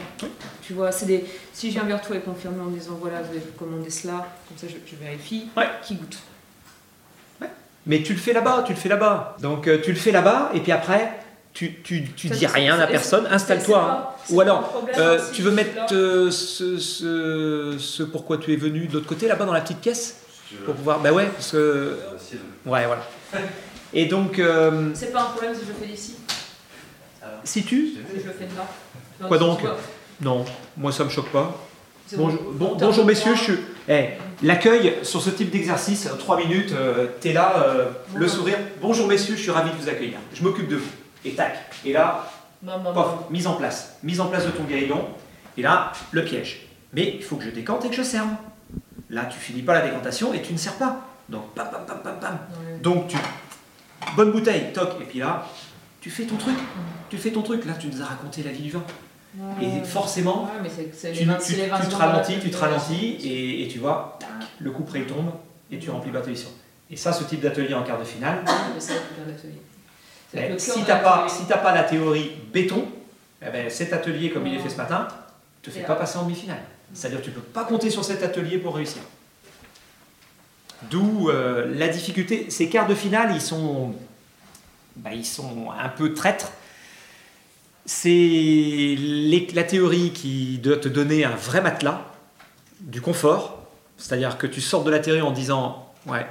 Tu 0.62 0.74
vois, 0.74 0.92
c'est 0.92 1.06
des. 1.06 1.26
Si 1.54 1.68
je 1.70 1.74
viens 1.80 1.84
vers 1.88 2.02
toi 2.02 2.16
et 2.16 2.20
confirmer 2.20 2.62
en 2.62 2.68
disant 2.68 2.98
voilà, 3.00 3.22
vous 3.22 3.32
avez 3.32 3.42
commandé 3.58 3.90
cela, 3.90 4.28
comme 4.48 4.58
ça, 4.58 4.68
je, 4.68 4.76
je 4.90 4.96
vérifie 5.02 5.48
Ouais. 5.58 5.68
qui 5.84 5.96
goûte. 5.96 6.18
Mais 7.86 8.04
tu 8.04 8.14
le 8.14 8.20
fais 8.20 8.34
là-bas, 8.34 8.64
tu 8.68 8.74
le 8.74 8.78
fais 8.80 8.90
là-bas. 8.90 9.38
Donc 9.42 9.68
euh, 9.68 9.80
tu 9.82 9.92
le 9.92 9.98
fais 9.98 10.12
là-bas, 10.12 10.52
et 10.54 10.60
puis 10.60 10.72
après, 10.72 11.12
tu, 11.54 11.82
tu, 11.82 12.04
tu 12.16 12.28
Ça, 12.28 12.36
dis 12.36 12.46
rien 12.46 12.78
à 12.80 12.86
personne, 12.86 13.26
installe-toi. 13.32 13.82
hein. 13.82 14.16
Ou 14.32 14.42
alors, 14.42 14.62
problème, 14.70 14.96
euh, 15.00 15.18
si 15.26 15.32
tu 15.32 15.42
veux 15.42 15.52
mettre 15.52 15.92
euh, 15.94 16.30
ce, 16.30 16.78
ce, 16.78 17.78
ce 17.80 18.04
pourquoi 18.04 18.38
tu 18.38 18.54
es 18.54 18.58
venu 18.58 18.86
de 18.86 18.94
l'autre 18.94 19.08
côté, 19.08 19.28
là-bas 19.28 19.46
dans 19.46 19.54
la 19.54 19.62
petite 19.62 19.82
caisse? 19.82 20.18
Pour 20.66 20.76
pouvoir. 20.76 21.00
Bah 21.00 21.12
ouais, 21.14 21.28
parce 21.28 21.52
que. 21.52 21.98
Ouais, 22.66 22.86
voilà. 22.86 23.02
Et 23.94 24.06
donc, 24.06 24.40
euh, 24.40 24.90
C'est 24.94 25.12
pas 25.12 25.22
un 25.22 25.26
problème 25.26 25.54
si 25.56 25.62
je 25.62 25.68
le 25.70 25.74
fais 25.74 25.88
d'ici, 25.88 26.16
si 27.44 27.64
tu. 27.64 27.88
si 27.88 27.98
je 28.22 28.28
le 28.28 28.34
fais 28.34 28.46
de 28.46 28.56
là. 28.56 28.68
Non, 29.22 29.28
Quoi 29.28 29.38
donc 29.38 29.60
Non, 30.22 30.46
moi 30.78 30.92
ça 30.92 31.04
me 31.04 31.10
choque 31.10 31.30
pas. 31.30 31.56
Bonjour, 32.14 32.42
bon. 32.54 33.06
messieurs, 33.06 33.36
je 33.36 33.42
suis. 33.42 33.58
Eh, 33.88 34.10
L'accueil 34.42 34.96
sur 35.04 35.22
ce 35.22 35.30
type 35.32 35.52
d'exercice, 35.52 36.08
3 36.18 36.38
minutes, 36.38 36.72
euh, 36.72 37.08
t'es 37.20 37.34
là, 37.34 37.56
euh, 37.58 37.86
le 38.16 38.28
sourire. 38.28 38.58
Bonjour 38.82 39.08
messieurs, 39.08 39.36
je 39.36 39.42
suis 39.42 39.52
ravi 39.52 39.70
de 39.72 39.76
vous 39.76 39.90
accueillir. 39.90 40.18
Je 40.34 40.44
m'occupe 40.44 40.68
de 40.70 40.78
vous. 40.78 40.90
Et 41.26 41.32
tac. 41.32 41.58
Et 41.86 41.92
là, 41.92 42.32
Maman, 42.64 42.94
Pof, 42.94 43.30
mise 43.30 43.48
en 43.48 43.54
place. 43.54 43.98
Mise 44.02 44.22
en 44.22 44.28
place 44.28 44.46
de 44.46 44.52
ton 44.52 44.64
guéridon. 44.64 45.08
Et 45.58 45.62
là, 45.62 45.92
le 46.12 46.24
piège. 46.24 46.68
Mais 46.94 47.16
il 47.16 47.24
faut 47.24 47.36
que 47.36 47.44
je 47.44 47.50
décante 47.50 47.84
et 47.86 47.90
que 47.90 47.96
je 47.96 48.04
serve. 48.04 48.30
Là, 49.10 49.26
tu 49.26 49.38
finis 49.38 49.62
pas 49.62 49.74
la 49.74 49.82
décantation 49.82 50.34
et 50.34 50.42
tu 50.42 50.54
ne 50.54 50.58
sers 50.58 50.76
pas. 50.76 51.02
Donc, 51.30 51.54
pam, 51.54 51.68
pam, 51.72 51.86
pam, 51.86 52.00
pam, 52.04 52.20
pam. 52.20 52.38
Donc, 52.82 53.08
tu. 53.08 53.18
Bonne 54.16 54.32
bouteille, 54.32 54.72
toc. 54.74 54.90
Et 55.02 55.06
puis 55.06 55.20
là, 55.20 55.46
tu 56.02 56.10
fais 56.10 56.24
ton 56.24 56.36
truc. 56.38 56.56
Tu 57.10 57.18
fais 57.18 57.32
ton 57.32 57.42
truc. 57.42 57.66
Là, 57.66 57.74
tu 57.80 57.88
nous 57.88 58.02
as 58.02 58.06
raconté 58.06 58.44
la 58.44 58.52
vie 58.52 58.64
du 58.64 58.72
vin. 58.72 58.84
Ouais. 59.38 59.66
Et 59.66 59.84
forcément, 59.86 60.44
Ouais, 60.46 60.50
mais 60.64 60.70
tu, 60.70 61.24
les 61.24 61.38
tu- 61.38 61.54
les 61.54 61.70
tu 61.82 61.88
te 61.88 61.96
ralentis, 61.96 62.40
tu 62.40 62.50
te 62.50 62.58
ralentis 62.58 63.18
et, 63.24 63.64
et 63.64 63.68
tu 63.68 63.78
vois, 63.78 64.18
tac, 64.20 64.30
le 64.60 64.72
coup 64.72 64.82
près 64.84 65.02
tombe 65.02 65.32
et 65.72 65.78
tu 65.78 65.92
remplis 65.92 66.10
pas 66.12 66.22
ta 66.22 66.30
mission. 66.32 66.50
Et 66.90 66.96
ça, 66.96 67.14
ce 67.14 67.24
type 67.26 67.42
d'atelier 67.42 67.76
en 67.76 67.84
quart 67.84 68.00
de 68.00 68.04
finale, 68.04 68.44
Eh, 70.34 70.50
le 70.50 70.58
si 70.60 70.80
de 70.82 70.86
t'as 70.86 70.98
pas, 70.98 71.28
si 71.30 71.46
t'as 71.46 71.58
pas 71.58 71.76
la 71.76 71.84
théorie 71.84 72.32
béton, 72.52 72.88
eh 73.46 73.50
ben, 73.52 73.70
cet 73.70 73.94
atelier 73.94 74.32
comme 74.32 74.48
il 74.48 74.56
est 74.56 74.60
fait 74.60 74.70
ce 74.70 74.78
matin, 74.78 75.08
te 75.62 75.70
fait 75.70 75.82
Et 75.82 75.84
pas 75.84 75.96
passer 75.96 76.18
en 76.18 76.24
demi-finale. 76.24 76.62
C'est-à-dire 76.94 77.20
que 77.20 77.26
tu 77.26 77.32
peux 77.32 77.42
pas 77.42 77.66
compter 77.66 77.90
sur 77.92 78.04
cet 78.04 78.24
atelier 78.24 78.58
pour 78.58 78.76
réussir. 78.76 79.02
D'où 80.84 81.30
euh, 81.30 81.74
la 81.76 81.88
difficulté. 81.90 82.50
Ces 82.50 82.70
quarts 82.70 82.88
de 82.88 82.96
finale, 82.96 83.32
ils 83.34 83.42
sont, 83.42 83.94
bah, 84.96 85.14
ils 85.14 85.26
sont 85.26 85.68
un 85.78 85.90
peu 85.90 86.14
traîtres. 86.14 86.52
C'est 87.86 88.96
la 89.54 89.64
théorie 89.64 90.12
qui 90.12 90.60
doit 90.60 90.78
te 90.78 90.88
donner 90.88 91.26
un 91.26 91.36
vrai 91.36 91.62
matelas, 91.62 92.06
du 92.80 93.02
confort. 93.02 93.64
C'est-à-dire 93.98 94.38
que 94.38 94.48
tu 94.48 94.62
sors 94.62 94.84
de 94.84 94.92
la 94.92 95.00
théorie 95.00 95.22
en 95.22 95.32
disant 95.32 95.92
Ouais, 96.06 96.26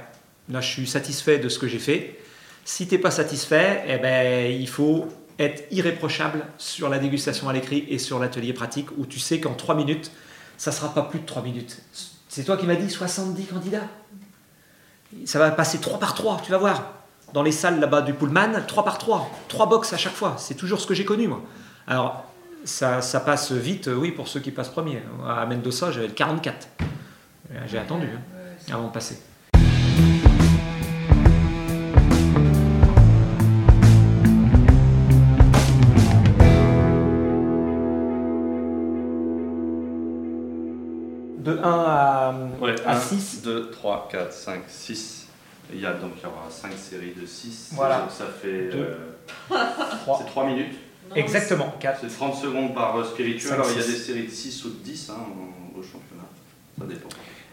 là 0.49 0.61
je 0.61 0.67
suis 0.67 0.87
satisfait 0.87 1.37
de 1.37 1.49
ce 1.49 1.59
que 1.59 1.67
j'ai 1.67 1.79
fait. 1.79 2.19
Si 2.65 2.87
tu 2.87 2.95
n'es 2.95 3.01
pas 3.01 3.11
satisfait, 3.11 3.83
eh 3.87 3.97
ben, 3.97 4.51
il 4.51 4.67
faut 4.67 5.07
être 5.37 5.63
irréprochable 5.71 6.45
sur 6.57 6.89
la 6.89 6.99
dégustation 6.99 7.47
à 7.49 7.53
l'écrit 7.53 7.85
et 7.89 7.97
sur 7.97 8.19
l'atelier 8.19 8.53
pratique 8.53 8.87
où 8.97 9.05
tu 9.05 9.19
sais 9.19 9.39
qu'en 9.39 9.53
3 9.53 9.75
minutes, 9.75 10.11
ça 10.57 10.71
ne 10.71 10.75
sera 10.75 10.93
pas 10.93 11.03
plus 11.03 11.19
de 11.19 11.25
3 11.25 11.41
minutes. 11.41 11.81
C'est 12.27 12.43
toi 12.43 12.57
qui 12.57 12.65
m'as 12.65 12.75
dit 12.75 12.89
70 12.89 13.45
candidats. 13.45 13.87
Ça 15.25 15.39
va 15.39 15.51
passer 15.51 15.79
3 15.79 15.99
par 15.99 16.13
3, 16.13 16.41
tu 16.43 16.51
vas 16.51 16.57
voir. 16.57 16.83
Dans 17.33 17.43
les 17.43 17.51
salles 17.51 17.79
là-bas 17.79 18.01
du 18.01 18.13
Pullman, 18.13 18.61
3 18.67 18.83
par 18.83 18.97
3. 18.97 19.29
3 19.47 19.65
box 19.67 19.93
à 19.93 19.97
chaque 19.97 20.13
fois. 20.13 20.35
C'est 20.37 20.55
toujours 20.55 20.79
ce 20.79 20.87
que 20.87 20.93
j'ai 20.93 21.05
connu, 21.05 21.27
moi. 21.27 21.41
Alors, 21.87 22.25
ça, 22.63 23.01
ça 23.01 23.19
passe 23.19 23.51
vite, 23.51 23.87
euh, 23.87 23.95
oui, 23.95 24.11
pour 24.11 24.27
ceux 24.27 24.39
qui 24.39 24.51
passent 24.51 24.69
premier. 24.69 25.01
À 25.27 25.45
Mendoza, 25.45 25.91
j'avais 25.91 26.07
le 26.07 26.13
44. 26.13 26.67
J'ai 27.65 27.79
attendu 27.79 28.07
hein, 28.07 28.73
avant 28.73 28.87
de 28.87 28.91
passer. 28.91 29.19
De 41.39 41.57
1 41.57 41.61
à, 41.63 42.33
à 42.89 42.97
1, 42.97 42.99
6. 42.99 43.41
2, 43.43 43.71
3, 43.71 44.07
4, 44.11 44.31
5, 44.33 44.61
6. 44.67 45.27
Il 45.73 45.79
y 45.81 45.85
a 45.85 45.93
donc 45.93 46.11
il 46.17 46.23
y 46.23 46.25
aura 46.25 46.47
5 46.49 46.71
séries 46.77 47.13
de 47.19 47.25
6. 47.25 47.69
Voilà. 47.73 47.99
Donc 47.99 48.11
ça 48.11 48.25
fait. 48.41 48.69
Deux. 48.71 48.77
euh, 49.51 49.55
3. 50.03 50.19
c'est 50.23 50.25
3 50.31 50.45
minutes. 50.45 50.73
Non, 51.09 51.15
Exactement, 51.15 51.73
4. 51.79 51.99
C'est 52.01 52.15
30 52.15 52.35
secondes 52.35 52.73
par 52.75 52.97
euh, 52.97 53.03
spiritueux. 53.03 53.49
Cinq, 53.49 53.53
Alors 53.55 53.67
il 53.71 53.79
y 53.79 53.83
a 53.83 53.85
des 53.87 53.93
séries 53.95 54.25
de 54.27 54.31
6 54.31 54.65
ou 54.65 54.69
de 54.69 54.75
10 54.83 55.09
hein, 55.11 55.13
au 55.77 55.81
championnat. 55.81 56.23
Ça 56.79 56.85
dépend. 56.85 57.09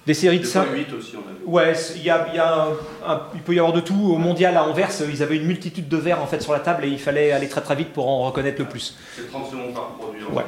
Des 0.06 0.14
séries 0.14 0.38
de 0.38 0.44
Des 0.44 0.48
5. 0.48 0.64
fois 0.66 0.74
8 0.76 0.92
aussi, 0.92 1.14
on 1.16 1.28
a 1.28 1.32
vu. 1.32 1.38
Ouais, 1.46 1.74
c'est- 1.74 1.96
il 1.96 2.04
y 2.04 2.10
a, 2.10 2.28
il 2.30 2.36
y 2.36 2.38
a 2.38 2.54
un- 2.62 2.70
un- 3.06 3.22
il 3.34 3.40
peut 3.42 3.54
y 3.54 3.58
avoir 3.58 3.72
de 3.74 3.80
tout. 3.80 3.94
Au 4.12 4.18
mondial 4.18 4.56
à 4.56 4.62
Anvers, 4.64 4.90
ils 5.10 5.22
avaient 5.22 5.36
une 5.36 5.46
multitude 5.46 5.88
de 5.88 5.96
verres 5.96 6.22
en 6.22 6.26
fait 6.26 6.40
sur 6.40 6.52
la 6.52 6.60
table 6.60 6.84
et 6.84 6.88
il 6.88 6.98
fallait 7.00 7.32
aller 7.32 7.48
très 7.48 7.60
très 7.60 7.74
vite 7.74 7.92
pour 7.92 8.08
en 8.08 8.22
reconnaître 8.26 8.60
le 8.60 8.68
plus. 8.68 8.96
C'est 9.16 9.28
30 9.28 9.50
secondes 9.50 9.74
par 9.74 9.88
produit. 9.98 10.22
en 10.24 10.32
Ouais. 10.34 10.44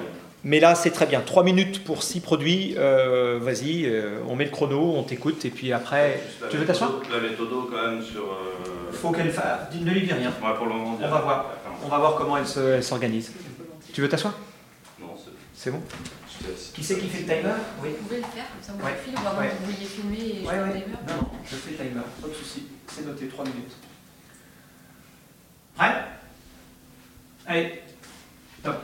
Mais 0.48 0.60
là, 0.60 0.74
c'est 0.74 0.90
très 0.92 1.04
bien. 1.04 1.20
3 1.20 1.42
minutes 1.44 1.84
pour 1.84 2.02
6 2.02 2.20
produits. 2.20 2.74
euh, 2.78 3.38
Vas-y, 3.38 3.84
euh, 3.84 4.20
on 4.30 4.34
met 4.34 4.46
le 4.46 4.50
chrono, 4.50 4.94
on 4.96 5.02
t'écoute 5.02 5.44
et 5.44 5.50
puis 5.50 5.74
après. 5.74 6.22
Tu 6.50 6.56
veux 6.56 6.64
t'asseoir 6.64 6.92
La 7.12 7.20
méthode 7.20 7.48
quand 7.70 7.86
même 7.90 8.02
sur. 8.02 8.22
euh, 8.22 8.90
Faut 8.92 9.10
qu'elle 9.10 9.30
fasse. 9.30 9.74
Ne 9.78 9.90
lui 9.90 10.02
dis 10.06 10.12
rien. 10.12 10.30
Ouais, 10.42 10.54
pour 10.56 10.64
le 10.66 10.72
moment. 10.72 10.98
On 11.02 11.06
va 11.08 11.20
voir. 11.20 11.50
On 11.84 11.88
va 11.88 11.98
voir 11.98 12.14
comment 12.16 12.38
elle 12.38 12.46
se- 12.46 12.60
elle 12.76 12.82
s'organise. 12.82 13.30
Tu 13.92 14.00
veux 14.00 14.08
t'asseoir? 14.08 14.38
Non, 14.98 15.08
c'est. 15.22 15.32
C'est 15.64 15.70
bon 15.70 15.82
je. 16.40 16.46
Qui 16.74 16.82
c'est 16.82 16.98
qui 16.98 17.08
fait 17.08 17.18
le 17.18 17.24
timer? 17.42 17.52
Oui. 17.82 17.88
Vous 18.00 18.06
pouvez 18.06 18.16
le 18.20 18.22
faire, 18.22 18.46
comme 18.50 18.62
ça 18.62 18.72
vous 18.78 18.86
Ouais. 18.86 18.92
le 18.92 18.98
filmez, 19.04 19.20
vraiment 19.20 19.40
Ouais. 19.40 19.50
vous 19.60 19.66
vouliez 19.70 19.86
filmer 19.86 20.16
et 20.18 20.40
je 20.44 20.46
Ouais, 20.48 20.54
fais 20.54 20.60
ouais. 20.62 20.66
le 20.68 20.72
timer. 20.72 20.96
Non, 21.08 21.14
non, 21.16 21.28
je 21.44 21.56
fais 21.56 21.70
le 21.72 21.76
timer, 21.76 22.00
pas 22.22 22.28
de 22.28 22.32
souci. 22.32 22.62
C'est 22.86 23.04
noté, 23.06 23.26
3 23.28 23.44
minutes. 23.44 23.72
Prêt? 25.76 25.92
Allez, 27.46 27.82
top. 28.62 28.76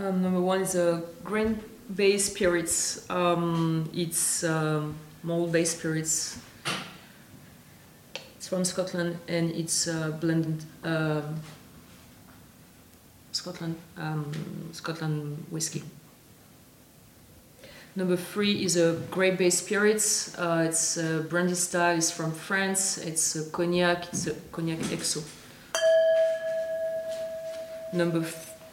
Um, 0.00 0.22
number 0.22 0.40
one 0.40 0.62
is 0.62 0.74
a 0.76 1.02
grain-based 1.24 2.32
spirits. 2.32 3.04
Um, 3.10 3.90
it's 3.92 4.42
um, 4.44 4.94
malt-based 5.22 5.76
spirits. 5.76 6.38
It's 8.36 8.48
from 8.48 8.64
Scotland 8.64 9.18
and 9.28 9.50
it's 9.50 9.86
uh, 9.86 10.12
blended 10.18 10.64
um 10.84 11.40
Scotland 13.32 13.76
um, 13.98 14.32
Scotland 14.72 15.44
whiskey. 15.50 15.82
Number 17.94 18.16
three 18.16 18.64
is 18.64 18.78
a 18.78 18.94
grape-based 19.10 19.58
spirits. 19.58 20.34
Uh, 20.38 20.64
it's 20.66 20.96
uh, 20.96 21.26
brandy 21.28 21.54
style. 21.54 21.98
It's 21.98 22.10
from 22.10 22.32
France. 22.32 22.96
It's 22.96 23.36
a 23.36 23.50
cognac. 23.50 24.08
It's 24.08 24.26
a 24.28 24.34
cognac 24.50 24.78
exo. 24.78 25.22
Number 27.92 28.22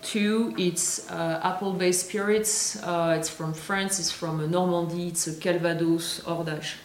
two, 0.01 0.53
it's 0.57 1.09
uh, 1.11 1.41
apple-based 1.43 2.07
spirits. 2.07 2.81
Uh, 2.83 3.15
it's 3.17 3.29
from 3.29 3.53
France. 3.53 3.99
It's 3.99 4.11
from 4.11 4.49
Normandy. 4.49 5.07
It's 5.07 5.27
a 5.27 5.35
Calvados 5.35 6.19
Hordage. 6.25 6.75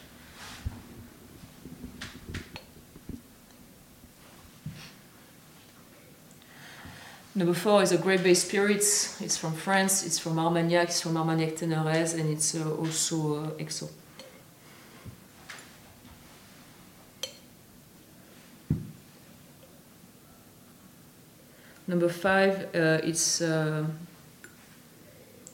Number 7.35 7.55
four 7.55 7.83
is 7.83 7.93
a 7.93 7.99
grape-based 7.99 8.49
spirits. 8.49 9.21
It's 9.23 9.39
from 9.39 9.55
France. 9.55 10.05
It's 10.05 10.19
from 10.19 10.39
Armagnac. 10.39 10.89
It's 10.89 11.01
from 11.01 11.17
Armagnac 11.17 11.57
Ténérez, 11.57 12.19
and 12.19 12.29
it's 12.29 12.55
uh, 12.55 12.71
also 12.75 13.45
uh, 13.45 13.51
exo. 13.53 13.89
Number 21.93 22.09
five, 22.09 22.75
uh, 22.75 23.05
it's 23.05 23.43
uh, 23.43 23.85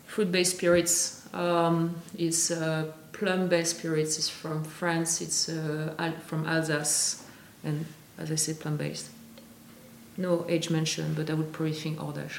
fruit-based 0.07 0.55
spirits. 0.55 1.27
Um, 1.35 1.97
it's 2.17 2.53
uh, 2.53 2.93
plum-based 3.11 3.79
spirits. 3.79 4.19
It's 4.19 4.29
from 4.29 4.63
France. 4.63 5.21
It's 5.21 5.47
from 5.47 6.47
Alsace, 6.47 7.25
and 7.65 7.87
as 8.19 8.31
I 8.31 8.37
said, 8.37 8.61
plum-based. 8.61 9.09
No 10.17 10.47
age 10.49 10.71
mentioned, 10.71 11.17
but 11.17 11.29
I 11.29 11.35
would 11.35 11.53
probably 11.53 11.73
think 11.73 11.99
Hordage. 11.99 12.39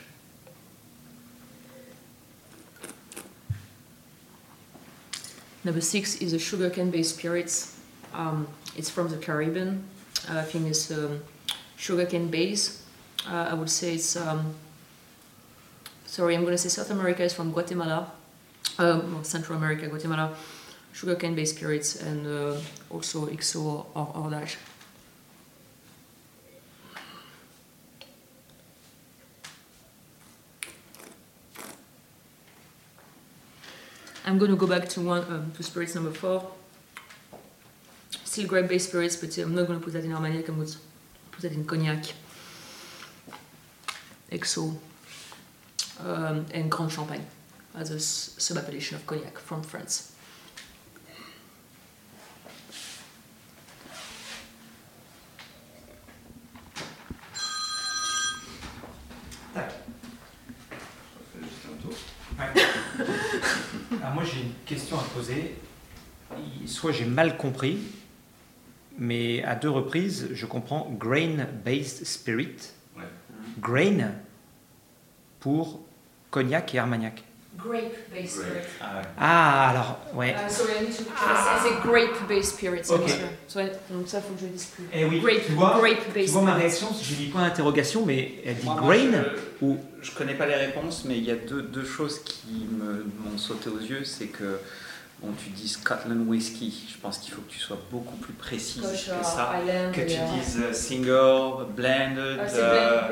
Number 5.66 5.82
six 5.82 6.22
is 6.22 6.32
a 6.32 6.40
sugarcane-based 6.40 7.18
spirits. 7.18 7.78
Um, 8.14 8.48
it's 8.78 8.90
from 8.90 9.10
the 9.10 9.18
Caribbean. 9.18 9.84
Uh, 10.30 10.38
I 10.38 10.44
think 10.44 10.68
it's 10.68 10.90
um, 10.90 11.20
sugarcane 11.76 12.30
base. 12.30 12.79
Uh, 13.30 13.50
I 13.52 13.54
would 13.54 13.70
say 13.70 13.94
it's. 13.94 14.16
Um, 14.16 14.56
sorry, 16.08 16.34
I'm 16.36 16.42
going 16.42 16.54
to 16.54 16.58
say 16.58 16.70
South 16.70 16.90
America 16.90 17.22
is 17.24 17.34
from 17.34 17.52
Guatemala. 17.52 18.12
Um, 18.80 19.24
Central 19.24 19.58
America, 19.58 19.88
Guatemala. 19.88 20.36
Sugarcane-based 20.94 21.56
spirits 21.56 22.02
and 22.02 22.26
uh, 22.26 22.60
also 22.90 23.28
XO 23.28 23.86
or 23.94 24.08
Hordage. 24.08 24.56
I'm 34.26 34.38
going 34.40 34.52
to 34.52 34.58
go 34.58 34.68
back 34.68 34.90
to 34.90 35.02
one 35.02 35.24
um, 35.32 35.52
to 35.56 35.64
spirits 35.64 35.94
number 35.94 36.12
four. 36.12 36.52
Still 38.24 38.48
grape-based 38.48 38.90
spirits, 38.90 39.16
but 39.16 39.38
I'm 39.38 39.54
not 39.56 39.68
going 39.68 39.80
to 39.80 39.84
put 39.84 39.94
that 39.94 40.04
in 40.04 40.12
Armagnac. 40.12 40.50
I'm 40.50 40.56
going 40.56 40.68
to 40.68 40.78
put 41.32 41.42
that 41.42 41.54
in 41.54 41.66
cognac, 41.66 42.06
XO, 44.32 44.74
um, 46.02 46.46
and 46.54 46.70
Grand 46.70 46.90
Champagne 46.92 47.26
as 47.76 47.92
a 47.92 47.96
s- 47.96 48.36
sub-appellation 48.38 48.96
of 48.98 49.06
cognac 49.06 49.38
from 49.38 49.64
France. 49.64 50.12
Tour. 61.82 61.94
Alors 64.02 64.14
moi 64.14 64.24
j'ai 64.24 64.42
une 64.42 64.54
question 64.66 64.98
à 65.00 65.04
te 65.04 65.10
poser. 65.10 65.56
Soit 66.66 66.92
j'ai 66.92 67.06
mal 67.06 67.38
compris, 67.38 67.80
mais 68.98 69.44
à 69.44 69.56
deux 69.56 69.70
reprises 69.70 70.30
je 70.34 70.46
comprends 70.46 70.90
grain-based 70.98 72.06
spirit. 72.06 72.56
Grain 73.60 74.12
pour 75.40 75.80
cognac 76.32 76.74
et 76.76 76.80
armagnac. 76.80 77.24
Grape-based 77.58 78.14
Grape. 78.14 78.28
spirit. 78.28 78.60
Ah 78.80 78.96
ouais. 78.98 79.02
Ah 79.18 79.70
alors 79.70 80.00
ouais. 80.14 80.34
Uh, 80.34 80.50
sorry, 80.50 80.72
I 80.80 80.82
need 80.84 80.96
to 80.96 81.04
c'est 81.64 81.88
grape-based 81.90 82.44
spirits. 82.56 82.90
Ok. 82.90 83.06
bien 83.06 83.16
sûr. 83.16 83.26
So, 83.48 83.60
donc 83.90 84.08
ça, 84.08 84.22
faut 84.22 84.34
que 84.34 84.42
je 84.42 84.46
dise 84.46 84.66
plus. 84.68 84.86
Eh 84.94 85.04
oui, 85.04 85.20
Grape, 85.20 85.36
tu 85.46 85.52
vois, 85.54 85.82
Tu 86.14 86.26
vois 86.28 86.42
ma 86.44 86.52
spirits. 86.52 86.62
réaction, 86.68 86.88
j'ai 87.02 87.16
mis 87.18 87.30
point 87.30 87.42
d'interrogation, 87.42 88.06
mais 88.06 88.36
elle 88.46 88.56
dit 88.56 88.66
Moi, 88.66 88.76
moi, 88.82 88.96
grain 88.96 89.12
je- 89.62 89.66
ou 89.66 89.78
Je 90.02 90.12
connais 90.12 90.36
pas 90.36 90.46
les 90.46 90.56
réponses, 90.56 91.04
mais 91.06 91.18
il 91.18 91.26
y 91.26 91.32
a 91.32 91.36
deux, 91.36 91.62
deux 91.64 91.84
choses 91.84 92.20
qui 92.24 92.66
m'ont 92.72 93.38
sauté 93.38 93.70
aux 93.70 93.80
yeux. 93.80 94.06
C'est 94.06 94.28
que 94.28 94.60
bon, 95.22 95.30
tu 95.44 95.50
dis 95.50 95.68
Scotland 95.68 96.28
Whisky. 96.28 96.88
Je 96.94 96.98
pense 96.98 97.18
qu'il 97.20 97.34
faut 97.34 97.42
que 97.42 97.52
tu 97.52 97.60
sois 97.60 97.80
beaucoup 97.92 98.16
plus 98.18 98.34
précise 98.34 98.82
Scotch, 98.84 99.06
que 99.08 99.22
uh, 99.22 99.24
ça. 99.24 99.52
Island, 99.62 99.94
Que 99.94 100.02
tu 100.02 100.18
euh, 100.18 100.38
dises 100.40 100.58
euh, 100.62 100.74
single, 100.74 101.66
blended, 101.76 102.40
ah, 102.40 102.56
euh, 102.56 103.10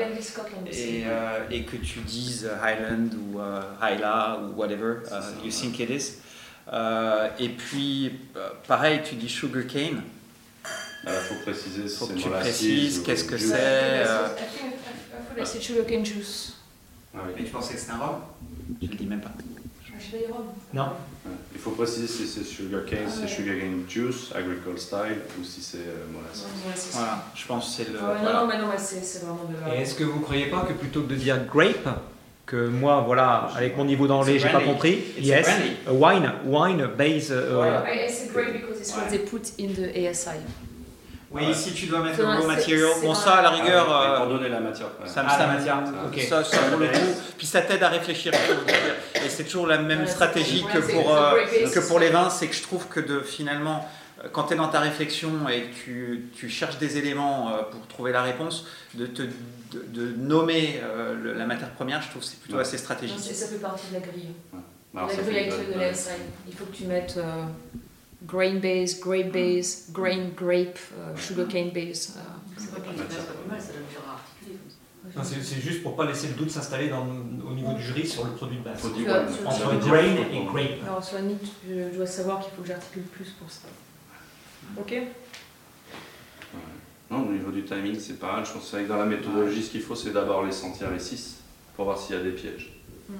et, 0.70 1.04
euh, 1.06 1.38
et 1.50 1.64
que 1.64 1.76
tu 1.76 2.00
dises 2.00 2.48
Highland 2.62 3.10
ou 3.32 3.40
euh, 3.40 3.60
Hyla 3.82 4.38
ou 4.42 4.58
whatever 4.60 4.98
uh, 5.10 5.44
you 5.44 5.50
think 5.50 5.78
it 5.80 5.90
is. 5.90 6.14
Euh, 6.72 7.28
et 7.38 7.48
puis, 7.48 8.12
euh, 8.36 8.50
pareil, 8.66 9.00
tu 9.02 9.14
dis 9.14 9.28
sugarcane. 9.28 10.02
Il 11.04 11.10
faut 11.12 11.36
préciser 11.42 11.88
Faut 11.88 12.06
que 12.08 12.14
tu 12.14 12.28
précises 12.28 13.02
qu'est-ce 13.02 13.24
que 13.24 13.38
c'est. 13.38 13.54
euh, 13.54 14.26
I 14.26 14.34
think 14.36 14.62
I- 14.62 14.66
I 14.66 15.36
thought 15.36 15.42
I 15.42 15.46
said 15.46 15.62
sugarcane 15.62 16.04
juice. 16.04 16.54
Ah 17.14 17.20
oui. 17.26 17.32
Mais 17.38 17.44
tu 17.44 17.50
pensais 17.50 17.74
que 17.74 17.80
c'était 17.80 17.92
un 17.92 17.98
rhum 17.98 18.16
Je 18.82 18.86
le 18.88 18.94
dis 18.96 19.06
même 19.06 19.20
pas. 19.20 19.30
Ah. 20.00 20.74
Non? 20.74 20.86
Il 21.52 21.60
faut 21.60 21.70
préciser 21.72 22.06
si 22.06 22.26
c'est 22.26 22.44
sugarcane, 22.44 23.00
Ah 23.06 23.10
si 23.10 23.20
ouais. 23.22 23.26
c'est 23.28 23.34
sugarcane 23.34 23.82
juice, 23.88 24.30
agricole 24.34 24.78
style, 24.78 25.18
ou 25.40 25.44
si 25.44 25.60
c'est 25.60 25.78
euh, 25.78 26.06
molasses. 26.12 26.44
Ouais. 26.44 26.72
Voilà, 26.92 27.24
je 27.34 27.46
pense 27.46 27.64
que 27.76 27.82
c'est 27.84 27.92
le. 27.92 27.98
Ah 28.00 28.06
ouais, 28.12 28.14
voilà. 28.22 28.32
Non, 28.34 28.40
non, 28.40 28.46
mais 28.46 28.58
non, 28.58 28.66
mais 28.70 28.78
c'est 28.78 29.18
vraiment 29.24 29.44
de 29.44 29.54
la. 29.68 29.76
Et 29.76 29.82
est-ce 29.82 29.94
que 29.94 30.04
vous 30.04 30.20
croyez 30.20 30.46
pas 30.46 30.60
que 30.68 30.72
plutôt 30.72 31.02
que 31.02 31.08
de 31.10 31.14
dire 31.16 31.44
grape, 31.46 32.00
que 32.46 32.68
moi, 32.68 33.02
voilà, 33.04 33.50
avec 33.54 33.76
mon 33.76 33.84
niveau 33.84 34.06
d'anglais, 34.06 34.38
j'ai 34.38 34.48
pas 34.48 34.60
compris. 34.62 35.00
It's 35.18 35.26
yes, 35.26 35.48
wine, 35.90 36.32
wine 36.46 36.86
base. 36.96 37.28
euh, 37.30 37.60
Ouais. 37.60 38.06
I, 38.06 38.10
said 38.10 38.32
grape 38.32 38.52
because 38.54 38.78
it's 38.80 38.94
what 38.94 39.04
Ouais. 39.04 39.10
they 39.10 39.18
put 39.18 39.52
in 39.58 39.68
the 39.74 40.08
ASI. 40.08 40.38
Oui, 41.30 41.54
si 41.54 41.72
tu 41.74 41.86
dois 41.86 42.00
mettre 42.02 42.22
Non, 42.22 42.32
le 42.32 42.38
raw 42.40 42.46
material, 42.46 42.88
bon 43.02 43.14
ça 43.14 43.34
à 43.36 43.42
la 43.42 43.50
rigueur, 43.50 43.86
Ah, 43.90 44.14
euh, 44.14 44.16
pour 44.20 44.28
donner 44.28 44.48
la 44.48 44.60
matière 44.60 44.88
première. 44.88 45.12
ça 45.12 45.22
me 45.22 45.28
Ah, 45.28 45.32
la 45.32 45.38
ça- 45.38 45.46
matière, 45.52 45.76
ça- 45.84 46.06
ok. 46.06 46.20
ça, 46.22 46.44
ça 46.44 46.60
vaut 46.70 46.78
le 46.78 46.88
coup. 46.88 47.20
Puis 47.36 47.46
ça 47.46 47.60
t'aide 47.60 47.82
à 47.82 47.88
réfléchir. 47.88 48.32
Et 49.14 49.28
c'est 49.28 49.44
toujours 49.44 49.66
la 49.66 49.76
même 49.78 50.00
Ouais, 50.00 50.06
stratégie 50.06 50.64
ouais, 50.64 50.72
que 50.72 50.78
pour 50.92 51.14
euh, 51.14 51.36
que 51.74 51.80
pour 51.86 51.98
les 51.98 52.08
vins, 52.08 52.30
c'est 52.30 52.46
que 52.48 52.54
je 52.54 52.62
trouve 52.62 52.86
que 52.88 53.00
de 53.00 53.20
finalement 53.20 53.86
euh, 54.24 54.28
quand 54.32 54.44
tu 54.44 54.54
es 54.54 54.56
dans 54.56 54.68
ta 54.68 54.80
réflexion 54.80 55.48
et 55.50 55.64
que 55.64 55.74
tu, 55.84 56.24
tu 56.34 56.48
cherches 56.48 56.78
des 56.78 56.96
éléments 56.96 57.50
euh, 57.52 57.62
pour 57.70 57.86
trouver 57.88 58.10
la 58.12 58.22
réponse, 58.22 58.66
de, 58.94 59.06
te, 59.06 59.20
de, 59.22 59.28
de 59.88 60.16
nommer 60.16 60.80
euh, 60.82 61.14
le- 61.14 61.34
la 61.34 61.44
matière 61.46 61.70
première, 61.72 62.00
je 62.02 62.08
trouve 62.08 62.22
que 62.22 62.28
c'est 62.28 62.40
plutôt 62.40 62.56
Ouais. 62.56 62.62
assez 62.62 62.78
Non, 62.78 62.82
stratégique. 62.84 63.18
c'est- 63.20 63.34
ça 63.34 63.46
fait 63.48 63.56
partie 63.58 63.86
de 63.90 63.94
la 63.94 64.00
grille. 64.00 64.32
Alors, 64.96 65.08
la 65.08 65.14
ça 65.14 65.20
grille 65.22 65.38
avec 65.38 65.52
le 65.52 65.74
de. 65.74 65.94
Il 66.48 66.54
faut 66.54 66.64
que 66.64 66.74
tu 66.74 66.84
mettes 66.84 67.14
euh, 67.18 67.42
grain 68.26 68.60
base, 68.60 69.00
grape 69.00 69.32
base, 69.32 69.88
grain, 69.92 70.30
grape, 70.36 70.78
euh, 70.98 71.16
sugarcane 71.16 71.70
base. 71.70 72.16
euh, 75.16 75.22
C'est 75.22 75.60
juste 75.60 75.82
pour 75.82 75.96
pas 75.96 76.06
laisser 76.06 76.28
le 76.28 76.34
doute 76.34 76.50
s'installer 76.50 76.90
au 76.92 77.54
niveau 77.54 77.72
du 77.74 77.82
jury 77.82 78.06
sur 78.06 78.24
le 78.24 78.32
produit 78.32 78.58
de 78.58 78.64
base. 78.64 78.84
Ouais, 78.84 79.46
Entre 79.46 79.78
grain 79.78 80.16
et 80.32 80.44
grape. 80.44 80.82
Alors, 80.86 81.04
sur 81.04 81.18
je 81.68 81.96
dois 81.96 82.06
savoir 82.06 82.40
qu'il 82.40 82.52
faut 82.54 82.62
que 82.62 82.68
j'articule 82.68 83.04
plus 83.04 83.30
pour 83.38 83.50
ça. 83.50 83.68
Ok 84.76 84.94
Non, 87.10 87.26
au 87.26 87.32
niveau 87.32 87.50
du 87.50 87.64
timing, 87.64 87.98
c'est 87.98 88.18
pas 88.18 88.32
mal. 88.36 88.44
Je 88.46 88.52
pense 88.52 88.70
que 88.70 88.86
dans 88.86 88.96
la 88.96 89.06
méthodologie, 89.06 89.62
ce 89.62 89.70
qu'il 89.70 89.82
faut, 89.82 89.94
c'est 89.94 90.10
d'abord 90.10 90.44
les 90.44 90.52
sentir 90.52 90.90
les 90.90 90.98
6 90.98 91.36
pour 91.74 91.86
voir 91.86 91.98
s'il 91.98 92.16
y 92.16 92.18
a 92.18 92.22
des 92.22 92.32
pièges. 92.32 92.78
Mm. 93.08 93.14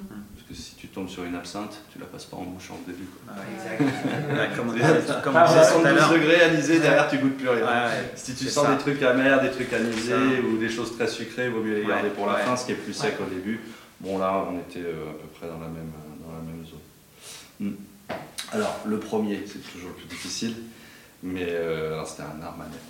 Que 0.48 0.54
si 0.54 0.74
tu 0.76 0.88
tombes 0.88 1.08
sur 1.08 1.24
une 1.24 1.34
absinthe, 1.34 1.76
tu 1.92 1.98
la 1.98 2.06
passes 2.06 2.24
pas 2.24 2.36
en 2.38 2.42
bouche 2.44 2.70
au 2.70 2.78
début. 2.90 3.04
Quoi. 3.04 3.34
Ouais, 3.34 3.42
exact. 3.54 3.80
Ouais, 4.32 4.56
comme 4.56 4.70
on 4.70 4.72
disait, 4.72 5.12
comme 5.22 5.34
on 5.34 5.38
Ah, 5.38 5.46
disait 5.46 5.60
tout 5.60 5.66
à 5.66 5.72
72 5.72 5.94
l'heure. 5.94 6.12
degrés 6.12 6.42
anisé, 6.42 6.80
derrière 6.80 7.08
tu 7.08 7.18
goûtes 7.18 7.36
plus 7.36 7.48
rien. 7.48 7.60
Ouais, 7.64 7.86
ouais. 7.88 8.12
Si 8.14 8.34
tu 8.34 8.48
sens 8.48 8.64
ça. 8.66 8.72
des 8.74 8.78
trucs 8.78 9.02
amers, 9.02 9.42
des 9.42 9.50
trucs 9.50 9.72
anisés 9.72 10.40
ou 10.40 10.56
des 10.56 10.68
choses 10.68 10.96
très 10.96 11.06
sucrées, 11.08 11.46
il 11.46 11.50
vaut 11.52 11.60
mieux 11.62 11.74
les 11.76 11.82
Ouais, 11.82 11.88
garder 11.88 12.08
pour 12.10 12.26
la 12.26 12.36
fin, 12.36 12.56
ce 12.56 12.66
qui 12.66 12.72
est 12.72 12.76
plus 12.76 12.94
sec 12.94 13.14
au 13.20 13.28
début. 13.28 13.60
Bon 14.00 14.18
là, 14.18 14.44
on 14.50 14.58
était 14.58 14.86
euh, 14.86 15.10
à 15.10 15.12
peu 15.12 15.28
près 15.38 15.48
dans 15.48 15.58
la 15.58 15.66
même, 15.68 15.92
euh, 15.92 16.26
dans 16.26 16.32
la 16.32 16.42
même 16.42 16.64
zone. 16.64 16.78
Hmm. 17.60 17.74
Alors, 18.52 18.80
le 18.86 18.98
premier, 18.98 19.44
c'est 19.46 19.58
toujours 19.72 19.90
le 19.90 19.94
plus 19.96 20.06
difficile, 20.06 20.54
mais 21.22 21.46
euh, 21.48 22.02
c'était 22.04 22.22
un 22.22 22.40
armagnac. 22.42 22.80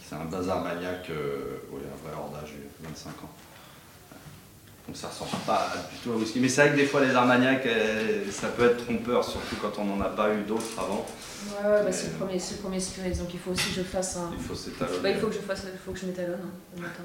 C'est 0.00 0.16
un 0.16 0.24
bazar 0.24 0.62
maniaque, 0.62 1.10
euh, 1.10 1.58
oui, 1.70 1.80
un 1.82 2.08
vrai 2.08 2.16
y 2.16 2.36
a 2.36 2.88
25 2.88 3.10
ans. 3.10 3.30
Donc 4.86 4.96
ça 4.96 5.08
ressemble 5.08 5.30
pas 5.46 5.72
du 5.90 5.98
tout 5.98 6.10
au 6.10 6.18
whisky. 6.18 6.40
Mais 6.40 6.48
c'est 6.48 6.60
vrai 6.62 6.70
que 6.72 6.76
des 6.76 6.84
fois 6.86 7.02
les 7.04 7.14
armagnacs, 7.14 7.64
euh, 7.66 8.24
ça 8.30 8.48
peut 8.48 8.66
être 8.66 8.84
trompeur, 8.84 9.24
surtout 9.24 9.56
quand 9.60 9.72
on 9.78 9.84
n'en 9.86 10.00
a 10.02 10.08
pas 10.10 10.32
eu 10.34 10.42
d'autres 10.42 10.78
avant. 10.78 11.06
Ouais, 11.48 11.70
ouais, 11.70 11.82
bah, 11.84 11.92
c'est 11.92 12.08
le 12.08 12.12
premier, 12.18 12.38
c'est 12.38 12.56
le 12.56 12.60
premier 12.60 12.80
spirit, 12.80 13.12
donc 13.16 13.32
il 13.32 13.40
faut 13.40 13.52
aussi 13.52 13.70
que 13.70 13.76
je 13.76 13.82
fasse 13.82 14.16
un. 14.16 14.30
Il 14.38 14.42
faut 14.44 14.54
s'étalonner. 14.54 14.98
Bah, 15.02 15.10
il 15.10 15.16
faut 15.16 15.28
que 15.28 15.34
je 15.34 15.38
fasse, 15.40 15.62
il 15.72 15.78
faut 15.78 15.92
que 15.92 15.98
je 15.98 16.06
m'étalonne 16.06 16.40
hein, 16.42 16.50
le 16.76 16.82
matin. 16.82 17.02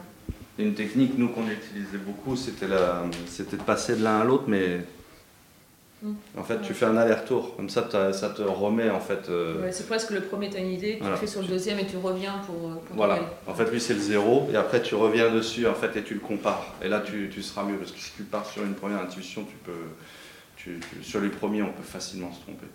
Une 0.58 0.74
technique, 0.74 1.18
nous, 1.18 1.30
qu'on 1.30 1.48
utilisait 1.48 1.98
beaucoup, 2.06 2.36
c'était 2.36 2.68
la- 2.68 3.04
c'était 3.28 3.56
de 3.56 3.63
passer 3.63 3.96
de 3.96 4.04
l'un 4.04 4.20
à 4.20 4.24
l'autre, 4.26 4.44
mais 4.48 4.82
Mm. 6.02 6.14
en 6.38 6.44
fait, 6.44 6.62
tu 6.62 6.74
fais 6.74 6.86
un 6.86 6.96
aller-retour. 6.96 7.56
Comme 7.58 7.70
ça, 7.70 7.88
ça 8.14 8.30
te 8.30 8.42
remet, 8.42 8.90
en 8.90 9.00
fait. 9.02 9.28
euh, 9.30 9.62
Ouais, 9.64 9.72
c'est 9.72 9.86
presque 9.88 10.12
le 10.12 10.22
premier, 10.22 10.50
t'as 10.50 10.60
une 10.60 10.72
idée, 10.72 10.94
tu 10.94 11.00
Voilà. 11.00 11.16
le 11.16 11.20
fais 11.20 11.28
sur 11.28 11.42
le 11.42 11.48
deuxième 11.48 11.78
et 11.80 11.86
tu 11.88 11.98
reviens 11.98 12.38
pour. 12.46 12.70
euh, 12.70 12.76
pour 12.88 12.96
Voilà. 12.96 13.16
aller. 13.16 13.26
En 13.48 13.54
fait, 13.54 13.70
lui, 13.70 13.82
c'est 13.82 13.96
le 13.96 14.00
zéro, 14.00 14.48
et 14.52 14.56
après, 14.56 14.82
tu 14.82 14.96
reviens 14.96 15.30
dessus, 15.30 15.68
en 15.68 15.74
fait, 15.76 15.98
et 15.98 16.04
tu 16.04 16.14
le 16.14 16.20
compares. 16.22 16.74
Et 16.82 16.88
là, 16.88 17.02
tu, 17.02 17.30
tu 17.34 17.42
seras 17.44 17.64
mieux, 17.64 17.76
parce 17.78 17.92
que 17.92 18.00
si 18.00 18.12
tu 18.16 18.24
pars 18.24 18.46
sur 18.46 18.64
une 18.64 18.76
première 18.76 19.02
intuition, 19.02 19.44
tu 19.44 19.56
peux. 19.66 19.72
tu- 20.56 20.80
tu- 20.90 21.04
sur 21.04 21.22
les 21.22 21.30
premiers, 21.30 21.62
on 21.64 21.72
peut 21.72 21.84
facilement 21.84 22.32
se 22.34 22.42
tromper. 22.42 22.68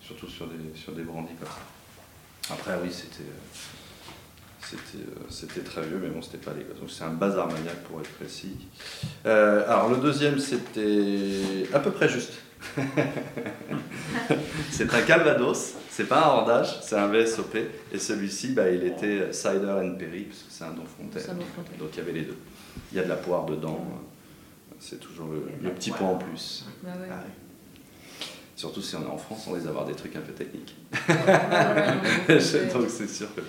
Surtout 0.00 0.28
sur 0.28 0.46
des, 0.46 0.78
sur 0.78 0.92
des 0.92 1.02
brandis 1.02 1.32
comme 1.40 1.48
ça. 1.48 2.52
Après, 2.54 2.72
oui, 2.82 2.88
c'était. 2.90 3.22
euh, 3.28 3.68
C'était, 4.64 5.04
c'était 5.28 5.60
très 5.60 5.82
vieux, 5.82 5.98
mais 6.02 6.08
bon, 6.08 6.22
c'était 6.22 6.38
pas 6.38 6.52
dégueulasse. 6.52 6.78
Donc, 6.78 6.88
c'est 6.90 7.04
un 7.04 7.10
bazar 7.10 7.46
maniaque 7.48 7.82
pour 7.82 8.00
être 8.00 8.10
précis. 8.12 8.56
Euh, 9.26 9.64
alors, 9.68 9.90
le 9.90 9.96
deuxième, 9.96 10.38
c'était 10.38 11.66
à 11.74 11.78
peu 11.80 11.90
près 11.90 12.08
juste. 12.08 12.32
c'est 14.70 14.92
un 14.92 15.02
Calvados, 15.02 15.74
c'est 15.90 16.08
pas 16.08 16.24
un 16.24 16.28
hordage, 16.28 16.78
c'est 16.82 16.96
un 16.96 17.08
VSOP. 17.08 17.56
Et 17.92 17.98
celui-ci, 17.98 18.52
bah, 18.52 18.70
il 18.70 18.84
était 18.84 19.32
Cider 19.32 19.70
and 19.70 19.94
Perry, 19.98 20.22
parce 20.24 20.40
que 20.40 20.50
c'est 20.50 20.64
un 20.64 20.70
Don 20.72 20.84
Fontaine. 20.84 21.36
Donc, 21.78 21.88
il 21.92 21.98
y 21.98 22.00
avait 22.00 22.12
les 22.12 22.22
deux. 22.22 22.36
Il 22.92 22.96
y 22.96 23.00
a 23.00 23.04
de 23.04 23.08
la 23.08 23.16
poire 23.16 23.44
dedans. 23.46 23.84
C'est 24.78 24.98
toujours 24.98 25.28
le, 25.28 25.44
le 25.62 25.70
petit 25.74 25.90
point 25.92 26.08
en 26.08 26.16
plus. 26.16 26.64
Bah 26.82 26.90
ouais. 27.00 27.06
Ah 27.10 27.22
oui. 27.24 28.26
Surtout 28.56 28.82
si 28.82 28.96
on 28.96 29.02
est 29.02 29.06
en 29.10 29.16
France, 29.18 29.44
on 29.48 29.52
risque 29.52 29.66
d'avoir 29.66 29.84
des 29.84 29.94
trucs 29.94 30.14
un 30.16 30.20
peu 30.20 30.32
techniques. 30.32 30.74
Ouais, 31.08 31.14
ouais, 31.14 31.24
ouais, 31.24 32.34
non, 32.34 32.40
c'est- 32.40 32.72
Donc 32.72 32.86
c'est 32.88 33.08
sûr 33.08 33.32
que. 33.34 33.40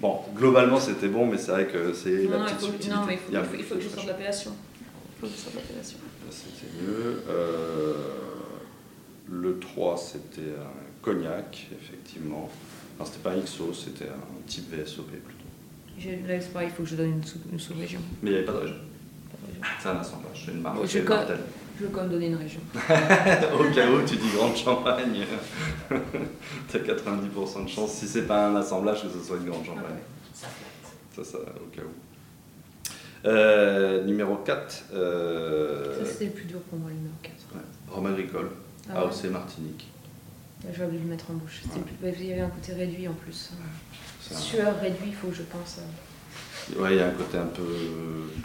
Bon, 0.00 0.20
globalement 0.34 0.78
c'était 0.78 1.08
bon, 1.08 1.26
mais 1.26 1.38
c'est 1.38 1.50
vrai 1.52 1.66
que 1.66 1.94
c'est 1.94 2.10
Non, 2.24 2.30
la 2.32 2.38
non, 2.38 2.44
il 2.44 2.46
petite 2.48 2.58
faut, 2.60 2.66
subtilité. 2.66 2.94
non, 2.94 3.06
mais 3.06 3.14
il 3.14 3.18
faut, 3.18 3.32
y 3.32 3.36
a- 3.36 3.40
il 3.40 3.46
faut, 3.46 3.54
il 3.56 3.64
faut 3.64 3.74
que 3.76 3.80
je 3.80 3.88
sorte 3.88 4.06
l'appellation. 4.06 4.52
Il 4.84 5.20
faut 5.20 5.26
que 5.26 5.32
je 5.32 5.38
sorte 5.38 5.54
l'appellation. 5.56 5.98
C'était 6.30 6.72
mieux. 6.82 7.22
Euh, 7.30 7.94
le 9.30 9.58
3, 9.58 9.96
c'était 9.96 10.40
un 10.58 11.02
cognac, 11.02 11.68
effectivement. 11.72 12.48
Enfin, 12.98 13.10
c'était 13.10 13.22
pas 13.22 13.32
un 13.32 13.40
XO, 13.40 13.72
c'était 13.74 14.08
un 14.08 14.46
type 14.46 14.70
VSOP 14.72 15.06
plutôt. 15.10 15.44
J'ai- 15.98 16.22
Là, 16.26 16.40
c'est 16.40 16.52
pareil, 16.52 16.68
il 16.70 16.74
faut 16.74 16.82
que 16.82 16.88
je 16.88 16.96
donne 16.96 17.10
une, 17.10 17.24
sous, 17.24 17.38
une 17.52 17.58
sous-région. 17.60 18.00
Mais 18.22 18.30
il 18.30 18.32
n'y 18.32 18.38
avait 18.38 18.46
pas 18.46 18.52
de 18.52 18.58
région. 18.58 18.76
C'est 19.82 19.88
un 19.88 19.96
assemblage, 19.98 20.42
c'est 20.44 20.52
une 20.52 20.60
marque. 20.60 20.82
Je 20.82 20.86
c'est 20.86 21.04
co- 21.04 21.14
Martel. 21.14 21.38
Je 21.78 21.84
veux 21.84 21.90
quand 21.90 22.02
même 22.02 22.10
donner 22.10 22.26
une 22.28 22.36
région. 22.36 22.60
Au 22.74 23.74
cas 23.74 23.90
où 23.90 24.02
tu 24.06 24.16
dis 24.16 24.28
grande 24.34 24.56
champagne, 24.56 25.24
t'as 26.72 26.78
90% 26.78 27.64
de 27.64 27.68
chance, 27.68 27.92
si 27.92 28.06
c'est 28.06 28.26
pas 28.26 28.48
un 28.48 28.56
assemblage, 28.56 29.02
que 29.02 29.08
ce 29.10 29.18
soit 29.26 29.36
une 29.38 29.46
grande 29.50 29.64
champagne. 29.64 29.84
Ah 30.42 30.46
Ça, 31.14 31.24
ça, 31.24 31.38
au 31.38 31.66
cas 31.74 31.82
où. 31.82 33.28
Euh, 33.28 34.04
numéro 34.04 34.36
4, 34.36 34.84
euh, 34.94 36.04
Ça, 36.04 36.10
c'était 36.12 36.26
le 36.26 36.30
plus 36.32 36.44
dur 36.44 36.60
pour 36.60 36.78
moi, 36.78 36.90
le 36.90 36.96
numéro 36.96 37.14
4. 37.22 37.34
ouais, 37.54 37.60
Rhum 37.94 38.06
agricole, 38.06 38.50
Ah 38.90 39.04
ouais. 39.04 39.10
AOC 39.12 39.24
Martinique. 39.30 39.88
J'avais 40.72 40.84
oublié 40.86 41.00
de 41.00 41.04
le 41.04 41.10
mettre 41.10 41.30
en 41.30 41.34
bouche. 41.34 41.62
Plus- 42.00 42.12
Il 42.20 42.26
y 42.26 42.32
avait 42.32 42.40
un 42.42 42.48
côté 42.48 42.72
réduit 42.72 43.06
en 43.08 43.12
plus. 43.12 43.50
C'est 44.20 44.34
un- 44.34 44.38
Sueur 44.38 44.80
réduit, 44.80 45.08
il 45.08 45.14
faut 45.14 45.28
que 45.28 45.34
je 45.34 45.42
pense. 45.42 45.78
à- 45.78 46.80
Ouais, 46.80 46.94
il 46.94 46.96
y 46.98 47.00
a 47.00 47.06
un 47.06 47.12
côté 47.12 47.38
un 47.38 47.46
peu 47.46 47.62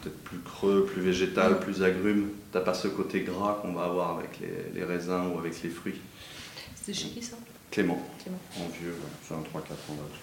peut-être 0.02 0.18
plus 0.24 0.38
creux, 0.40 0.86
plus 0.86 1.02
végétal, 1.02 1.60
plus 1.60 1.82
agrume. 1.82 2.30
T'as 2.52 2.60
pas 2.62 2.74
ce 2.76 2.88
côté 2.88 3.22
gras 3.22 3.60
qu'on 3.62 3.74
va 3.74 3.86
avoir 3.86 4.18
avec 4.20 4.40
les, 4.40 4.80
les 4.80 4.84
raisins 4.86 5.32
ou 5.34 5.40
avec 5.40 5.62
les 5.64 5.70
fruits. 5.70 6.00
C'était 6.76 6.94
chez 6.94 7.08
qui 7.10 7.22
ça? 7.24 7.38
Clément, 7.72 8.00
Clément. 8.22 8.38
en 8.58 8.70
vieux, 8.70 8.92
ouais, 8.92 9.12
c'est 9.28 9.34
un 9.34 9.38
3-4 9.42 9.72
ans 9.90 9.96
d'âge. 9.96 10.20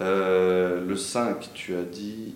Euh, 0.00 0.84
le 0.84 0.96
5, 0.96 1.52
tu 1.54 1.74
as 1.76 1.82
dit. 1.82 2.34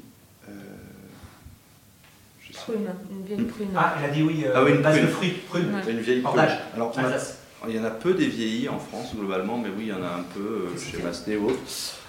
Euh, 2.70 2.74
Prune, 2.74 2.88
une 3.11 3.24
vieille 3.26 3.44
prune. 3.46 3.68
Ah, 3.76 3.94
elle 3.98 4.11
a 4.11 4.12
dit 4.12 4.22
oui, 4.22 4.44
euh, 4.46 4.52
Ah 4.54 4.62
oui, 4.64 4.72
une 4.72 4.83
base 4.83 4.94
de 4.96 5.00
prune. 5.02 5.11
fruits, 5.11 5.31
prune. 5.48 5.74
Ouais. 5.74 5.90
une 5.92 6.00
vieille 6.00 6.20
prune. 6.20 6.38
Alors, 6.74 6.92
on 6.96 7.00
a- 7.00 7.68
il 7.68 7.76
y 7.76 7.81
en 7.81 7.85
a 7.85 7.90
peu 7.90 8.14
des 8.14 8.26
vieillis 8.28 8.68
en 8.68 8.78
France 8.78 9.14
globalement, 9.16 9.59
mais 9.59 9.68
oui, 9.68 9.85
il 9.85 9.88
y 9.88 9.92
en 9.92 10.02
a 10.02 10.09
un 10.20 10.22
peu 10.35 10.68
euh, 10.74 10.78
chez 10.78 11.02
Massenet 11.02 11.37
ou 11.37 11.48
autre. 11.50 11.59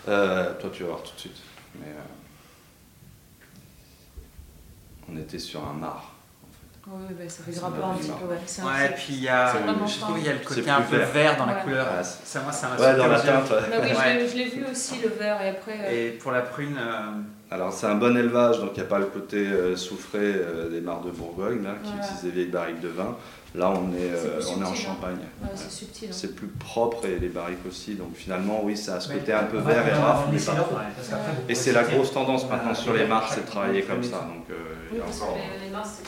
Euh, 0.08 0.54
toi, 0.60 0.70
tu 0.72 0.84
vas 0.84 0.90
voir 0.90 1.04
tout 1.04 1.14
de 1.16 1.20
suite. 1.20 1.38
Mais, 1.80 1.88
euh, 1.88 2.00
on 5.12 5.18
était 5.18 5.40
sur 5.40 5.66
un 5.68 5.74
mar. 5.74 6.14
Oui, 6.88 7.14
bah, 7.18 7.24
ça 7.30 7.44
fait 7.44 7.52
m'a 7.62 7.68
un 7.68 7.94
fait 7.94 8.00
petit 8.02 8.10
marre. 8.10 8.18
peu, 8.20 8.26
ouais. 8.28 8.38
C'est 8.48 8.62
un 8.62 8.66
Ouais, 8.66 8.90
puis 8.96 9.06
il 9.14 9.22
y 9.24 9.28
a, 9.28 9.52
vraiment 9.54 9.86
je 9.86 10.00
trouve 10.00 10.18
il 10.18 10.26
y 10.26 10.30
a 10.30 10.34
le 10.34 10.40
côté 10.40 10.68
un 10.70 10.82
peu 10.82 10.98
vert. 10.98 11.10
vert 11.12 11.38
dans 11.38 11.46
la 11.46 11.56
Ouais. 11.58 11.62
couleur. 11.64 11.88
Ah, 12.00 12.04
Ça, 12.04 12.42
moi, 12.42 12.52
ça 12.52 12.70
m'a 12.70 12.76
Ouais, 12.78 12.98
dans 12.98 13.08
la 13.08 13.20
teinte. 13.20 13.50
ouais. 13.52 13.58
Bah 13.70 13.78
oui, 13.84 13.90
je 13.92 13.96
Ouais. 14.00 14.14
l'ai- 14.16 14.28
je 14.28 14.36
l'ai 14.38 14.46
vu 14.50 14.66
aussi 14.72 14.96
le 15.02 15.10
verre 15.10 15.40
et 15.42 15.50
après. 15.50 15.78
euh, 15.86 16.08
Et 16.08 16.12
pour 16.12 16.32
la 16.32 16.42
prune, 16.42 16.78
euh, 16.80 17.12
Alors 17.52 17.74
c'est 17.74 17.88
un 17.88 17.96
bon 17.96 18.16
élevage, 18.16 18.60
donc 18.60 18.72
il 18.76 18.80
n'y 18.80 18.86
a 18.86 18.90
pas 18.90 19.00
le 19.00 19.06
côté 19.08 19.38
euh, 19.38 19.76
soufré 19.76 20.20
euh, 20.22 20.70
des 20.70 20.82
mares 20.82 21.02
de 21.02 21.10
Bourgogne, 21.10 21.64
là, 21.64 21.72
qui 21.84 21.90
Voilà. 21.90 22.04
utilisent 22.06 22.24
des 22.24 22.30
vieilles 22.30 22.52
barriques 22.52 22.80
de 22.80 22.90
vin. 22.90 23.16
Là 23.56 23.72
on 23.72 23.92
est, 23.94 24.14
euh, 24.14 24.40
on 24.56 24.62
est 24.62 24.64
en 24.64 24.70
hein. 24.72 24.76
Champagne. 24.76 25.18
ouais, 25.42 25.50
c'est 25.56 25.72
subtil. 25.72 26.10
hein. 26.10 26.14
C'est 26.14 26.36
plus 26.36 26.46
propre 26.48 27.06
et 27.08 27.18
les 27.18 27.30
barriques 27.30 27.66
aussi, 27.68 27.96
donc 27.96 28.14
finalement 28.16 28.62
oui 28.64 28.78
ça 28.78 28.96
a 28.96 29.00
ce 29.00 29.12
côté 29.12 29.34
un 29.34 29.46
peu 29.46 29.58
vert 29.58 29.88
et 29.88 29.92
raf, 29.94 30.26
mais 30.32 30.38
pas 30.40 30.52
trop. 30.62 30.76
Et 31.50 31.56
c'est 31.56 31.72
la 31.72 31.84
grosse 31.86 32.14
tendance 32.14 32.48
maintenant 32.48 32.76
sur 32.76 32.94
les 32.94 33.08
marques, 33.08 33.32
c'est 33.34 33.42
de 33.46 33.50
travailler 33.50 33.82
comme 33.82 34.04
ça. 34.04 34.18
Donc 34.32 34.46
euh, 34.52 34.54
il 34.92 34.98
y 34.98 35.00
Oui, 35.00 35.02
a 35.02 35.06
parce 35.06 35.22
encore. 35.24 35.34
que 35.34 35.40
les, 35.60 35.66
les 35.66 35.72
mains, 35.72 35.82
c'est 35.84 36.04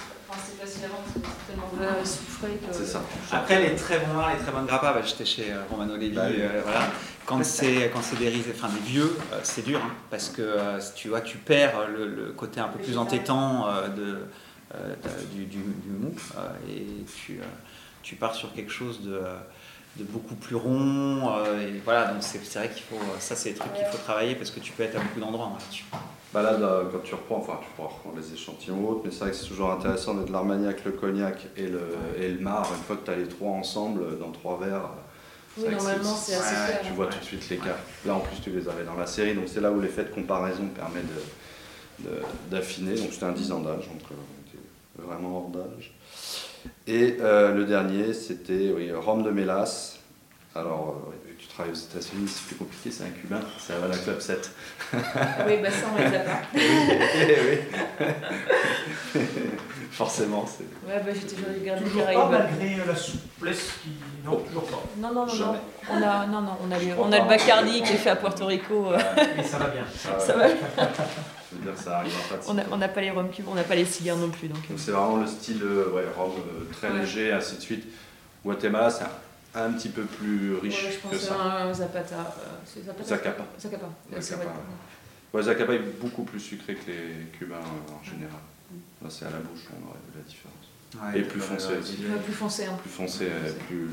c'est 0.82 1.48
tellement 1.48 2.06
souffré 2.06 2.48
que. 2.67 2.74
Ça. 2.74 3.02
Après, 3.32 3.62
les 3.62 3.76
très 3.76 4.00
bons 4.00 4.13
vins, 4.13 4.34
les 4.34 4.39
très 4.39 4.52
bonnes 4.52 4.65
grappas, 4.65 4.94
bah, 4.94 5.02
j'étais 5.06 5.26
chez 5.26 5.52
euh, 5.52 5.62
Romano 5.70 5.96
Levi, 5.96 6.15
Bah 6.15 6.24
oui. 6.30 6.38
euh, 6.39 6.62
voilà. 6.63 6.88
Quand 7.26 7.44
c'est 7.46 7.89
quand 7.94 8.02
c'est 8.02 8.17
des 8.17 8.30
risés, 8.30 8.54
enfin 8.56 8.70
des 8.70 8.80
vieux, 8.89 9.15
euh, 9.32 9.39
c'est 9.44 9.63
dur, 9.63 9.80
hein, 9.84 9.91
parce 10.10 10.30
que 10.30 10.41
euh, 10.41 10.80
tu 10.96 11.10
vois, 11.10 11.22
tu 11.22 11.38
perds 11.38 11.88
le, 11.88 12.08
le 12.08 12.32
côté 12.34 12.60
un 12.60 12.67
peu 12.67 12.80
plus 12.80 12.98
entêtant 12.98 13.67
euh, 13.67 13.88
de, 13.89 14.20
euh, 14.76 14.96
de- 15.04 15.26
du, 15.36 15.46
du, 15.46 15.60
du 15.60 15.89
mou, 15.91 16.13
euh, 16.38 16.48
et 16.70 16.86
tu, 17.26 17.34
euh, 17.39 17.44
tu 18.02 18.15
pars 18.15 18.34
sur 18.36 18.52
quelque 18.54 18.72
chose 18.72 19.02
de, 19.04 19.22
de 19.98 20.04
beaucoup 20.04 20.36
plus 20.36 20.56
rond, 20.56 21.32
euh, 21.38 21.67
et 21.67 21.80
voilà. 21.86 22.08
Donc 22.08 22.22
c'est 22.24 22.39
vrai 22.56 22.70
qu'il 22.70 22.84
faut, 22.84 23.00
ça 23.20 23.36
c'est 23.36 23.52
des 23.52 23.56
trucs 23.60 23.74
qu'il 23.74 23.86
faut 23.86 23.98
travailler 24.00 24.36
parce 24.36 24.50
que 24.52 24.60
tu 24.60 24.72
peux 24.74 24.84
être 24.84 24.96
à 24.98 25.00
beaucoup 25.00 25.20
d'endroits 25.20 25.52
hein. 25.56 25.98
Bah 26.34 26.41
là, 26.44 26.58
quand 26.91 27.00
tu 27.04 27.13
reprends, 27.13 27.38
enfin 27.38 27.60
tu 27.62 27.67
pourras 27.76 27.89
reprendre 27.89 28.15
les 28.17 28.34
échantillons 28.34 28.88
autres, 28.88 29.02
mais 29.04 29.12
c'est 29.12 29.20
vrai 29.20 29.32
que 29.32 29.36
c'est 29.36 29.48
toujours 29.48 29.72
intéressant 29.72 30.13
d'être 30.13 30.30
l'armagnac, 30.30 30.86
le 30.86 30.91
cognac 30.94 31.48
et 31.58 31.67
le, 31.67 31.82
et 32.17 32.30
le 32.30 32.39
mar. 32.39 32.70
Une 32.78 32.84
fois 32.84 32.96
que 32.96 33.04
tu 33.06 33.12
as 33.12 33.15
les 33.17 33.28
trois 33.28 33.52
ensemble 33.52 34.17
dans 34.17 34.32
trois 34.32 34.58
verres, 34.58 34.89
Oui, 35.58 35.65
que 35.65 35.72
normalement, 35.72 36.15
c'est 36.15 36.36
assez 36.36 36.56
ouais, 36.56 36.67
clair. 36.67 36.82
tu 36.86 36.94
vois 36.94 37.08
tout 37.08 37.20
de 37.20 37.24
suite 37.26 37.50
l'écart. 37.50 37.76
Là 38.06 38.15
en 38.15 38.22
plus 38.22 38.39
tu 38.41 38.50
les 38.50 38.70
avais 38.70 38.86
dans 38.86 38.96
la 38.96 39.08
série, 39.08 39.34
donc 39.36 39.46
c'est 39.48 39.60
là 39.60 39.72
où 39.72 39.82
l'effet 39.82 40.06
de 40.06 40.10
comparaison 40.10 40.67
permet 40.74 41.02
de- 41.02 42.06
de- 42.10 42.22
d'affiner. 42.50 42.96
Donc 42.96 43.12
c'était 43.12 43.26
un 43.26 43.34
10 43.34 43.52
ans 43.52 43.60
d'âge, 43.60 43.89
donc 43.89 44.02
euh, 44.12 44.15
on 44.15 44.50
était 44.50 45.06
vraiment 45.06 45.38
hors 45.38 45.50
d'âge. 45.50 45.94
Et 46.88 47.17
euh, 47.20 47.54
le 47.54 47.65
dernier, 47.65 48.13
c'était 48.13 48.72
oui, 48.74 48.89
Rhum 48.94 49.24
de 49.24 49.32
Mélas. 49.32 49.98
Alors, 50.56 50.96
euh, 51.10 51.31
travailles 51.54 51.72
aux 51.74 51.76
États-Unis, 51.76 52.28
c'est 52.28 52.46
plus 52.48 52.56
compliqué, 52.56 52.92
c'est 52.92 53.04
un 53.04 53.10
cubain, 53.10 53.42
c'est 53.60 53.74
Havana 53.74 53.98
Club 53.98 54.20
7. 54.20 54.52
Oui, 54.94 55.58
bah 55.62 55.70
ça, 55.72 55.86
on 55.94 55.98
les 55.98 56.16
a 56.16 56.20
pas. 56.20 56.42
Eh 56.56 57.38
oui. 57.50 58.06
Forcément, 59.92 60.46
c'est. 60.48 60.64
Ouais, 60.90 61.02
bah 61.06 61.12
j'ai 61.14 61.28
toujours 61.28 61.48
regardé 61.54 61.84
les 61.84 61.90
Toujours 61.92 62.06
pas 62.06 62.30
malgré 62.30 62.76
la 62.86 62.96
souplesse 62.96 63.72
qui. 63.84 63.90
Non, 64.26 64.38
toujours 64.38 64.64
pas. 64.66 64.84
Non, 64.98 65.14
non, 65.14 65.26
non, 65.26 65.36
non. 65.36 65.56
On 65.92 66.02
a, 66.02 66.28
non, 66.28 66.42
non, 66.42 66.58
on 66.66 66.72
a, 66.72 66.80
le, 66.80 66.86
on 66.98 67.12
a 67.12 67.20
le. 67.20 67.28
Bacardi 67.28 67.82
qui 67.84 67.94
est 67.94 67.98
fait 67.98 68.10
à 68.12 68.16
Puerto 68.16 68.46
Rico. 68.46 68.94
euh, 68.94 68.98
Mais 69.36 69.44
ça 69.44 69.58
va 69.58 69.68
bien. 69.68 69.84
Ça 70.20 70.34
va. 70.38 70.48
Je 70.48 71.58
veux 71.58 71.62
dire, 71.72 71.78
ça 71.78 71.98
arrive 71.98 72.14
en 72.16 72.28
pratique. 72.30 72.50
On 72.50 72.54
n'a 72.54 72.64
on 72.72 72.78
n'a 72.78 72.88
pas 72.88 73.02
les 73.02 73.12
rhum 73.12 73.30
cubes, 73.30 73.46
on 73.50 73.56
n'a 73.56 73.64
pas 73.64 73.76
les 73.76 73.84
cigares 73.86 74.16
non 74.18 74.30
plus. 74.30 74.48
Donc, 74.48 74.58
euh. 74.64 74.70
Donc 74.70 74.80
c'est 74.80 74.92
vraiment 74.92 75.18
le 75.18 75.28
style 75.28 75.62
euh, 75.64 75.92
ouais, 75.94 76.04
rhum 76.18 76.32
euh, 76.32 76.64
très 76.72 76.88
Ouais. 76.90 77.00
léger, 77.00 77.34
ainsi 77.34 77.58
de 77.58 77.62
suite. 77.62 77.84
Guatemala, 78.46 78.90
c'est 78.90 79.04
un, 79.04 79.10
un 79.54 79.72
petit 79.74 79.90
peu 79.90 80.04
plus 80.04 80.56
riche 80.56 80.84
Ouais, 80.86 80.92
je 80.92 80.98
que 80.98 81.16
pense 81.16 81.22
ça. 81.28 81.36
à 81.42 81.64
un 81.64 81.74
Zapata. 81.74 82.16
euh, 82.40 82.82
Zapata 82.86 83.04
Zacapa. 83.04 83.44
Zacapa. 83.60 83.90
Zacapa, 84.20 84.52
ouais. 85.34 85.44
Zacapa 85.44 85.74
est 85.74 86.00
beaucoup 86.00 86.24
plus 86.24 86.40
sucré 86.40 86.76
que 86.76 86.90
les 86.92 87.28
cubains 87.38 87.56
euh, 87.56 87.94
en 88.00 88.04
général. 88.04 88.40
Là, 89.02 89.10
c'est 89.10 89.26
à 89.26 89.30
la 89.32 89.38
bouche, 89.40 89.62
on 89.72 89.88
aurait 89.90 90.00
vu 90.08 90.18
la 90.18 90.24
différence. 90.24 91.14
Ouais, 91.14 91.20
Et 91.20 91.24
plus 91.24 91.40
foncé 91.42 91.68
plus 92.24 92.34
foncé. 92.34 92.66
Hein. 92.66 92.78
Plus 92.82 92.92
foncé, 92.92 93.26
euh, 93.30 93.52
plus, 93.68 93.88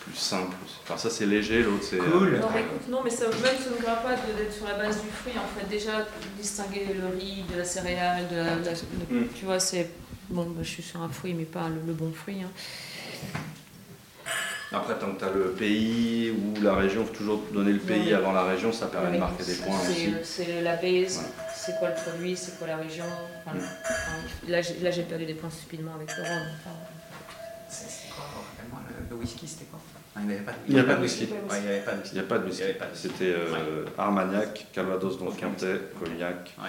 plus 0.00 0.14
simple. 0.16 0.54
aussi. 0.64 0.76
Enfin, 0.82 0.96
ça 0.96 1.08
c'est 1.10 1.26
léger, 1.26 1.62
l'autre 1.62 1.84
c'est. 1.84 1.98
Cool. 1.98 2.34
euh, 2.34 2.38
Non, 2.40 2.48
mais 2.54 2.60
écoute, 2.62 2.88
non, 2.88 3.00
mais 3.04 3.10
ça, 3.10 3.26
même 3.28 3.36
ça 3.40 3.70
ne 3.70 3.84
pas 3.84 4.16
d'être 4.36 4.52
sur 4.52 4.66
la 4.66 4.74
base 4.74 5.00
du 5.02 5.08
fruit. 5.08 5.32
En 5.38 5.58
fait, 5.58 5.66
déjà, 5.68 6.06
distinguer 6.38 6.88
le 6.94 7.16
riz 7.16 7.44
de 7.52 7.58
la 7.58 7.64
céréale, 7.64 8.26
de 8.28 8.36
la, 8.36 8.56
de 8.56 8.64
la- 8.64 8.72
de- 8.72 9.24
Mm. 9.24 9.28
tu 9.34 9.44
vois, 9.44 9.60
c'est. 9.60 9.90
Bon, 10.30 10.44
bah, 10.46 10.60
je 10.62 10.68
suis 10.68 10.82
sur 10.82 11.00
un 11.02 11.08
fruit, 11.10 11.34
mais 11.34 11.44
pas 11.44 11.68
le, 11.68 11.76
le 11.86 11.92
bon 11.92 12.10
fruit. 12.12 12.42
hein. 12.42 12.50
Après, 14.74 14.98
tant 14.98 15.12
que 15.12 15.18
tu 15.18 15.24
as 15.24 15.30
le 15.30 15.50
pays 15.52 16.30
ou 16.30 16.60
la 16.62 16.74
région, 16.74 17.04
faut 17.04 17.12
toujours 17.14 17.42
donner 17.52 17.72
le 17.72 17.78
pays 17.78 18.12
avant 18.14 18.32
la 18.32 18.44
région, 18.44 18.72
ça 18.72 18.86
permet 18.86 19.12
de 19.16 19.18
marquer 19.20 19.44
des 19.44 19.54
points 19.54 19.78
c'est- 19.78 19.90
aussi. 19.90 20.14
C'est 20.24 20.62
la 20.62 20.76
base, 20.76 21.18
Ouais. 21.18 21.24
c'est 21.54 21.78
quoi 21.78 21.88
le 21.90 21.94
produit, 21.94 22.36
c'est 22.36 22.58
quoi 22.58 22.68
la 22.68 22.76
région. 22.78 23.04
Enfin, 23.44 23.56
Mm. 23.56 23.62
enfin, 23.82 24.48
là, 24.48 24.60
j'ai- 24.62 25.02
perdu 25.02 25.26
des 25.26 25.34
points 25.34 25.50
stupidement 25.50 25.94
avec 25.94 26.08
le 26.16 26.22
rhum. 26.22 26.42
Enfin, 26.60 26.76
C'est 27.68 28.10
quoi 28.14 28.24
Rappelle-moi, 28.24 28.80
le, 28.88 29.14
le 29.16 29.16
whisky, 29.20 29.46
c'était 29.48 29.64
quoi? 29.64 29.78
Non, 30.14 30.22
Il 30.22 30.28
n'y 30.28 30.34
avait 30.34 30.42
pas 30.44 30.52
de 30.52 30.56
Il 30.68 30.84
pas 30.84 31.00
whisky. 31.00 31.24
Ouais, 31.24 31.58
il 31.58 31.62
n'y 31.62 31.68
avait 31.68 31.80
pas 31.80 31.92
de 31.92 32.00
whisky. 32.00 32.10
Il 32.12 32.18
n'y 32.18 32.20
a 32.20 32.28
pas 32.28 32.38
de. 32.86 32.92
Il. 32.94 32.98
C'était 32.98 33.32
euh, 33.34 33.86
Armagnac, 33.96 34.66
Calvados 34.74 35.18
donc 35.18 35.36
Quintet, 35.38 35.80
Cognac, 35.98 36.54
Ouais. 36.58 36.68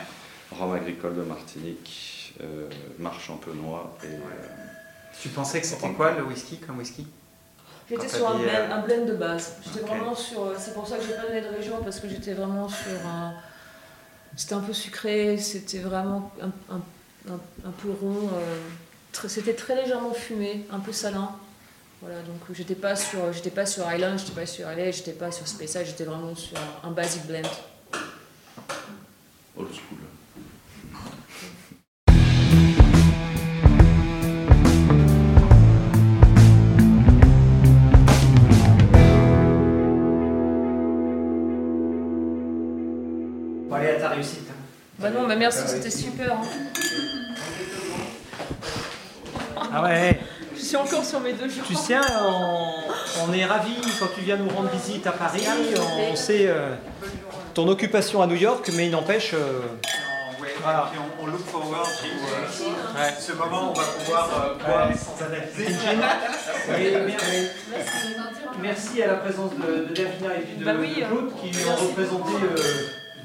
Rhum 0.57 0.73
agricole 0.73 1.15
de 1.17 1.23
Martinique, 1.23 2.35
euh, 2.41 2.69
Marche 2.99 3.25
champenois 3.27 3.97
et. 4.03 4.07
euh, 4.07 4.19
Tu 5.21 5.27
pensais 5.29 5.59
que 5.59 5.67
c'était 5.67 5.91
quoi 5.91 6.11
le 6.11 6.23
whisky 6.23 6.57
comme 6.59 6.77
whisky? 6.79 7.05
J'étais 7.89 8.07
sur 8.09 8.27
un 8.29 8.35
blend, 8.39 8.47
euh, 8.47 8.71
un 8.73 8.81
blend 8.81 9.05
de 9.05 9.13
base. 9.13 9.53
J'étais 9.65 9.85
vraiment 9.85 10.15
sur. 10.15 10.43
euh, 10.43 10.55
C'est 10.57 10.73
pour 10.73 10.87
ça 10.87 10.97
que 10.97 11.03
j'ai 11.03 11.13
pas 11.13 11.23
donné 11.27 11.41
de 11.41 11.47
région 11.55 11.79
parce 11.83 11.99
que 11.99 12.07
j'étais 12.09 12.33
vraiment 12.33 12.67
sur 12.69 13.05
un. 13.05 13.33
C'était 14.35 14.55
un 14.55 14.61
peu 14.61 14.73
sucré, 14.73 15.37
c'était 15.37 15.79
vraiment 15.79 16.31
un, 16.41 16.75
un- 16.75 17.71
peu 17.81 17.89
rond. 18.01 18.29
euh, 18.33 18.57
c'était 19.27 19.53
très 19.53 19.75
légèrement 19.75 20.11
fumé, 20.13 20.65
un 20.71 20.79
peu 20.79 20.91
salin. 20.91 21.29
Voilà, 22.01 22.21
donc 22.23 22.41
j'étais 22.51 22.75
pas 22.75 22.95
sur, 22.95 23.31
j'étais 23.31 23.51
pas 23.51 23.65
sur 23.65 23.89
Island, 23.91 24.17
j'étais 24.19 24.31
pas 24.31 24.45
sur 24.45 24.67
LA, 24.67 24.91
j'étais 24.91 25.11
pas 25.13 25.31
sur 25.31 25.47
Speyside, 25.47 25.85
j'étais 25.85 26.03
vraiment 26.03 26.35
sur 26.35 26.57
un, 26.57 26.87
un 26.89 26.91
basic 26.91 27.25
blend. 27.27 27.41
old 29.55 29.69
school. 29.71 29.99
À 43.89 43.99
ta 43.99 44.09
réussite. 44.09 44.47
hein. 44.49 44.53
Bah 44.99 45.09
non, 45.09 45.27
mais 45.27 45.35
merci, 45.35 45.59
c'était 45.67 45.89
super. 45.89 46.33
hein. 46.33 46.41
Ah 49.73 49.81
ouais, 49.83 50.19
Je 50.55 50.61
suis 50.61 50.75
encore 50.77 51.03
sur 51.03 51.19
mes 51.19 51.33
deux 51.33 51.49
jours. 51.49 51.63
tu 51.67 51.75
sais, 51.75 51.95
on, 52.23 53.27
on 53.27 53.33
est 53.33 53.45
ravis 53.45 53.75
quand 53.99 54.07
tu 54.15 54.21
viens 54.21 54.37
nous 54.37 54.49
rendre 54.49 54.69
visite 54.69 55.05
à 55.07 55.11
Paris. 55.11 55.43
On 56.11 56.15
sait 56.15 56.45
euh, 56.47 56.75
ton 57.53 57.67
occupation 57.67 58.21
à 58.21 58.27
New 58.27 58.35
York, 58.35 58.69
mais 58.75 58.85
il 58.85 58.91
n'empêche. 58.91 59.33
euh, 59.33 59.61
Voilà. 60.61 60.89
Et 60.89 60.95
puis 60.95 60.99
on, 61.19 61.23
on 61.23 61.27
look 61.27 61.45
forward 61.47 61.85
to 61.87 62.05
euh, 62.05 62.99
Ouais. 63.01 63.13
ce 63.19 63.31
moment 63.33 63.69
où 63.69 63.71
on 63.71 63.73
va 63.73 63.83
pouvoir 63.99 64.29
euh, 64.45 64.63
boire 64.63 64.89
sans 64.95 65.25
analyser. 65.25 65.75
Et 66.79 66.97
merci, 67.05 67.49
merci 68.61 69.01
à 69.03 69.07
la 69.07 69.15
présence 69.15 69.51
de, 69.55 69.85
de 69.89 69.93
Davina 69.93 70.35
et 70.37 70.41
puis 70.41 70.55
de, 70.57 70.65
Bah 70.65 70.73
oui, 70.79 70.95
de 70.99 71.05
Claude 71.05 71.31
qui 71.41 71.51
ont 71.67 71.75
représenté 71.87 72.31
euh, 72.43 72.55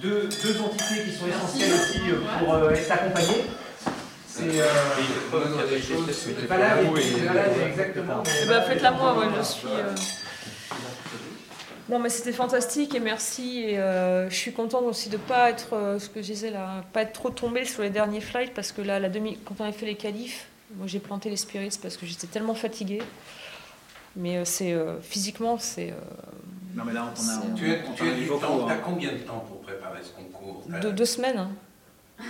deux, 0.01 0.29
deux 0.42 0.61
entités 0.61 1.03
qui 1.05 1.12
sont 1.16 1.27
essentielles 1.27 1.72
aussi 1.74 2.01
euh, 2.11 2.20
pour 2.38 2.55
euh, 2.55 2.70
être 2.70 2.90
accompagnées. 2.92 3.44
C'est. 4.27 4.61
Euh, 4.61 4.66
voilà, 6.48 6.83
et- 6.83 7.68
exactement. 7.70 8.22
Eh 8.42 8.46
ben, 8.46 8.62
faites-la 8.62 8.90
moi, 8.92 9.12
moi 9.14 9.27
je 9.38 9.42
suis. 9.44 9.66
euh, 9.68 9.94
Non 11.88 11.98
mais 11.98 12.11
c'était 12.11 12.33
fantastique 12.33 12.94
et 12.94 13.01
merci 13.01 13.61
et 13.64 13.79
euh, 13.79 14.29
je 14.29 14.35
suis 14.37 14.53
contente 14.53 14.85
aussi 14.85 15.09
de 15.09 15.16
pas 15.16 15.48
être 15.51 15.72
euh, 15.74 15.98
ce 15.98 16.09
que 16.11 16.20
je 16.20 16.27
disais 16.27 16.51
là, 16.51 16.85
pas 16.92 17.01
être 17.03 17.14
trop 17.14 17.31
tombée 17.31 17.64
sur 17.64 17.83
les 17.83 17.88
derniers 17.90 18.20
flights 18.20 18.53
parce 18.55 18.72
que 18.72 18.83
là 18.83 19.01
la 19.01 19.09
demi 19.09 19.38
quand 19.44 19.55
on 19.61 19.64
a 19.64 19.72
fait 19.72 19.87
les 19.87 19.94
qualifs, 19.94 20.46
moi 20.77 20.87
j'ai 20.87 20.98
planté 20.98 21.31
les 21.31 21.37
spirits 21.38 21.79
parce 21.81 21.96
que 21.96 22.05
j'étais 22.05 22.27
tellement 22.27 22.55
fatiguée. 22.55 23.01
Mais 24.16 24.37
euh, 24.38 24.44
c'est 24.44 24.73
euh, 24.73 25.01
physiquement 25.01 25.59
c'est 25.59 25.90
euh, 25.90 25.94
Non 26.75 26.85
mais 26.85 26.92
là 26.92 27.12
on 27.16 27.29
a, 27.29 27.42
on, 27.53 27.55
Tu 27.55 27.71
as, 27.73 27.77
on 27.88 27.94
tu 27.94 28.09
as 28.09 28.12
a 28.12 28.14
du 28.14 28.27
temps, 28.27 28.68
hein. 28.68 28.77
combien 28.85 29.12
de 29.12 29.18
temps 29.18 29.44
pour 29.49 29.61
préparer 29.61 30.01
ce 30.03 30.11
concours 30.11 30.64
T'as- 30.71 30.90
deux, 30.90 31.05
semaines. 31.05 31.38
hein. 31.38 31.51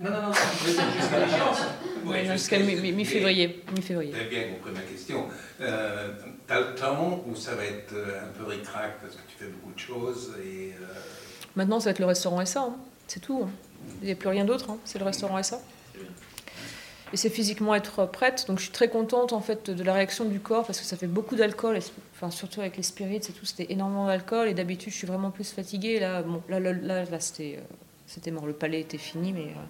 Non, 0.00 0.10
non, 0.10 0.22
non, 0.22 0.32
jusqu'à 0.32 1.18
l'échéance. 1.26 1.58
Ouais, 2.06 2.24
jusqu'à 2.24 2.58
mi- 2.60 2.76
mi- 2.76 2.92
mi-février. 2.92 3.62
T'as 3.76 4.24
bien 4.24 4.42
compris 4.54 4.72
ma 4.72 4.80
question. 4.80 5.26
Euh, 5.60 6.08
t'as 6.46 6.60
le 6.60 6.74
temps 6.74 7.22
ou 7.26 7.34
ça 7.34 7.54
va 7.54 7.64
être 7.64 7.92
un 7.94 8.28
peu 8.38 8.44
ric-rac 8.48 9.00
parce 9.02 9.14
que 9.16 9.20
tu 9.28 9.36
fais 9.44 9.50
beaucoup 9.50 9.74
de 9.74 9.78
choses 9.78 10.34
et... 10.42 10.72
euh, 10.80 10.84
Maintenant 11.56 11.78
ça 11.80 11.86
va 11.86 11.90
être 11.90 11.98
le 11.98 12.06
restaurant 12.06 12.42
SA, 12.46 12.60
hein. 12.60 12.76
c'est 13.08 13.20
tout. 13.20 13.42
hein. 13.44 13.50
Il 14.00 14.06
n'y 14.06 14.12
a 14.12 14.14
plus 14.14 14.28
rien 14.28 14.44
d'autre, 14.44 14.70
hein. 14.70 14.78
c'est 14.84 14.98
le 14.98 15.04
restaurant 15.04 15.42
SA. 15.42 15.60
Et 17.12 17.16
c'est 17.16 17.30
physiquement 17.30 17.74
être 17.74 18.06
prête. 18.06 18.44
Donc 18.48 18.58
je 18.58 18.64
suis 18.64 18.72
très 18.72 18.88
contente 18.88 19.32
en 19.32 19.40
fait 19.40 19.70
de 19.70 19.82
la 19.82 19.94
réaction 19.94 20.24
du 20.26 20.40
corps 20.40 20.66
parce 20.66 20.78
que 20.78 20.84
ça 20.84 20.96
fait 20.96 21.06
beaucoup 21.06 21.36
d'alcool, 21.36 21.78
enfin 22.14 22.30
surtout 22.30 22.60
avec 22.60 22.76
les 22.76 22.82
spirits 22.82 23.16
et 23.16 23.20
tout, 23.20 23.46
c'était 23.46 23.72
énormément 23.72 24.06
d'alcool 24.06 24.48
et 24.48 24.54
d'habitude 24.54 24.92
je 24.92 24.98
suis 24.98 25.06
vraiment 25.06 25.30
plus 25.30 25.50
fatiguée. 25.50 26.00
Là, 26.00 26.22
bon, 26.22 26.42
là, 26.48 26.60
là, 26.60 26.72
là, 26.72 27.20
c'était, 27.20 27.56
euh, 27.58 27.74
c'était 28.06 28.30
mort, 28.30 28.46
le 28.46 28.52
palais 28.52 28.80
était 28.80 28.98
fini, 28.98 29.32
mais 29.32 29.40
euh, 29.40 29.64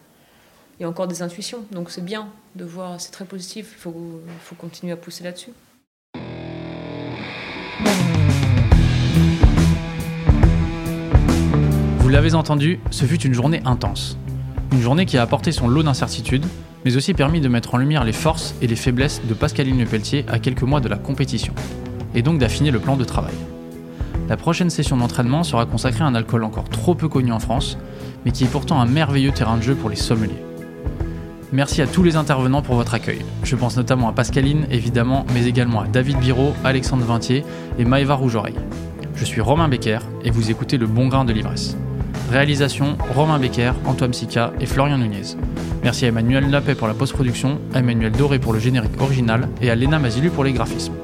il 0.79 0.83
y 0.83 0.85
a 0.85 0.89
encore 0.89 1.07
des 1.07 1.23
intuitions. 1.23 1.65
Donc 1.71 1.91
c'est 1.91 2.05
bien 2.05 2.29
de 2.57 2.65
voir, 2.65 3.01
c'est 3.01 3.13
très 3.13 3.25
positif. 3.25 3.75
Il 3.77 3.81
faut, 3.81 4.21
faut 4.41 4.55
continuer 4.57 4.93
à 4.93 4.97
pousser 4.97 5.23
là-dessus. 5.23 5.53
Vous 11.99 12.09
l'avez 12.09 12.35
entendu, 12.35 12.81
ce 12.91 13.05
fut 13.05 13.21
une 13.21 13.35
journée 13.35 13.61
intense. 13.65 14.17
Une 14.73 14.81
journée 14.81 15.05
qui 15.05 15.19
a 15.19 15.23
apporté 15.23 15.53
son 15.53 15.69
lot 15.69 15.83
d'incertitudes, 15.83 16.47
mais 16.85 16.97
aussi 16.97 17.15
permis 17.15 17.41
de 17.41 17.49
mettre 17.49 17.75
en 17.75 17.79
lumière 17.79 18.05
les 18.05 18.13
forces 18.13 18.55
et 18.63 18.67
les 18.67 18.77
faiblesses 18.77 19.21
de 19.29 19.35
Pascaline 19.35 19.79
Lepelletier 19.79 20.25
à 20.29 20.39
quelques 20.39 20.63
mois 20.63 20.81
de 20.81 20.89
la 20.89 20.97
compétition, 20.97 21.55
et 22.15 22.23
donc 22.23 22.39
d'affiner 22.39 22.71
le 22.71 22.79
plan 22.79 22.97
de 22.97 23.05
travail. 23.05 23.35
La 24.29 24.37
prochaine 24.37 24.71
session 24.71 24.97
d'entraînement 24.97 25.43
sera 25.43 25.65
consacrée 25.65 26.05
à 26.05 26.07
un 26.07 26.15
alcool 26.15 26.45
encore 26.45 26.69
trop 26.69 26.95
peu 26.95 27.09
connu 27.09 27.33
en 27.33 27.39
France, 27.39 27.79
mais 28.25 28.31
qui 28.31 28.45
est 28.45 28.49
pourtant 28.49 28.81
un 28.81 28.87
merveilleux 28.87 29.33
terrain 29.33 29.57
de 29.57 29.63
jeu 29.63 29.75
pour 29.75 29.89
les 29.89 29.97
sommeliers. 29.97 30.43
Merci 31.51 31.81
à 31.81 31.87
tous 31.87 32.03
les 32.03 32.17
intervenants 32.17 32.61
pour 32.61 32.75
votre 32.75 32.93
accueil. 32.93 33.25
Je 33.43 33.57
pense 33.57 33.79
notamment 33.79 34.09
à 34.09 34.13
Pascaline, 34.13 34.67
évidemment, 34.71 35.25
mais 35.33 35.47
également 35.47 35.81
à 35.81 35.87
David 35.87 36.19
Biro, 36.19 36.53
Alexandre 36.63 37.05
Vintier 37.05 37.43
et 37.79 37.87
Maëva 37.87 38.17
Rougeoreille. 38.17 38.59
Je 39.15 39.25
suis 39.25 39.41
Romain 39.41 39.69
Becker 39.69 40.01
et 40.25 40.31
vous 40.31 40.51
écoutez 40.51 40.77
Le 40.77 40.87
Bon 40.87 41.09
Grain 41.09 41.25
de 41.25 41.33
l'Ivresse. 41.33 41.75
Réalisation 42.31 42.99
Romain 43.15 43.39
Becker, 43.39 43.73
Antoine 43.87 44.13
Sica 44.13 44.53
et 44.61 44.67
Florian 44.67 44.99
Nunez. 44.99 45.37
Merci 45.83 46.05
à 46.05 46.09
Emmanuel 46.09 46.51
Lapet 46.51 46.75
pour 46.75 46.87
la 46.87 46.95
post-production, 46.95 47.59
à 47.73 47.79
Emmanuel 47.79 48.13
Doré 48.13 48.39
pour 48.39 48.53
le 48.53 48.59
générique 48.59 49.01
original 49.01 49.49
et 49.63 49.71
à 49.71 49.75
Léna 49.75 49.99
Mazilu 49.99 50.29
pour 50.29 50.45
les 50.45 50.53
graphismes. 50.53 50.95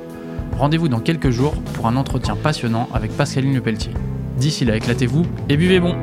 Rendez-vous 0.59 0.89
dans 0.89 1.01
quelques 1.01 1.31
jours 1.31 1.55
pour 1.75 1.87
un 1.87 1.97
entretien 1.97 2.37
passionnant 2.37 2.89
avec 2.93 3.17
Pascaline 3.17 3.55
Lepelletier. 3.55 3.93
D'ici 4.37 4.65
là, 4.65 4.77
éclatez-vous 4.77 5.25
et 5.49 5.57
buvez 5.57 5.81
bon 5.81 5.97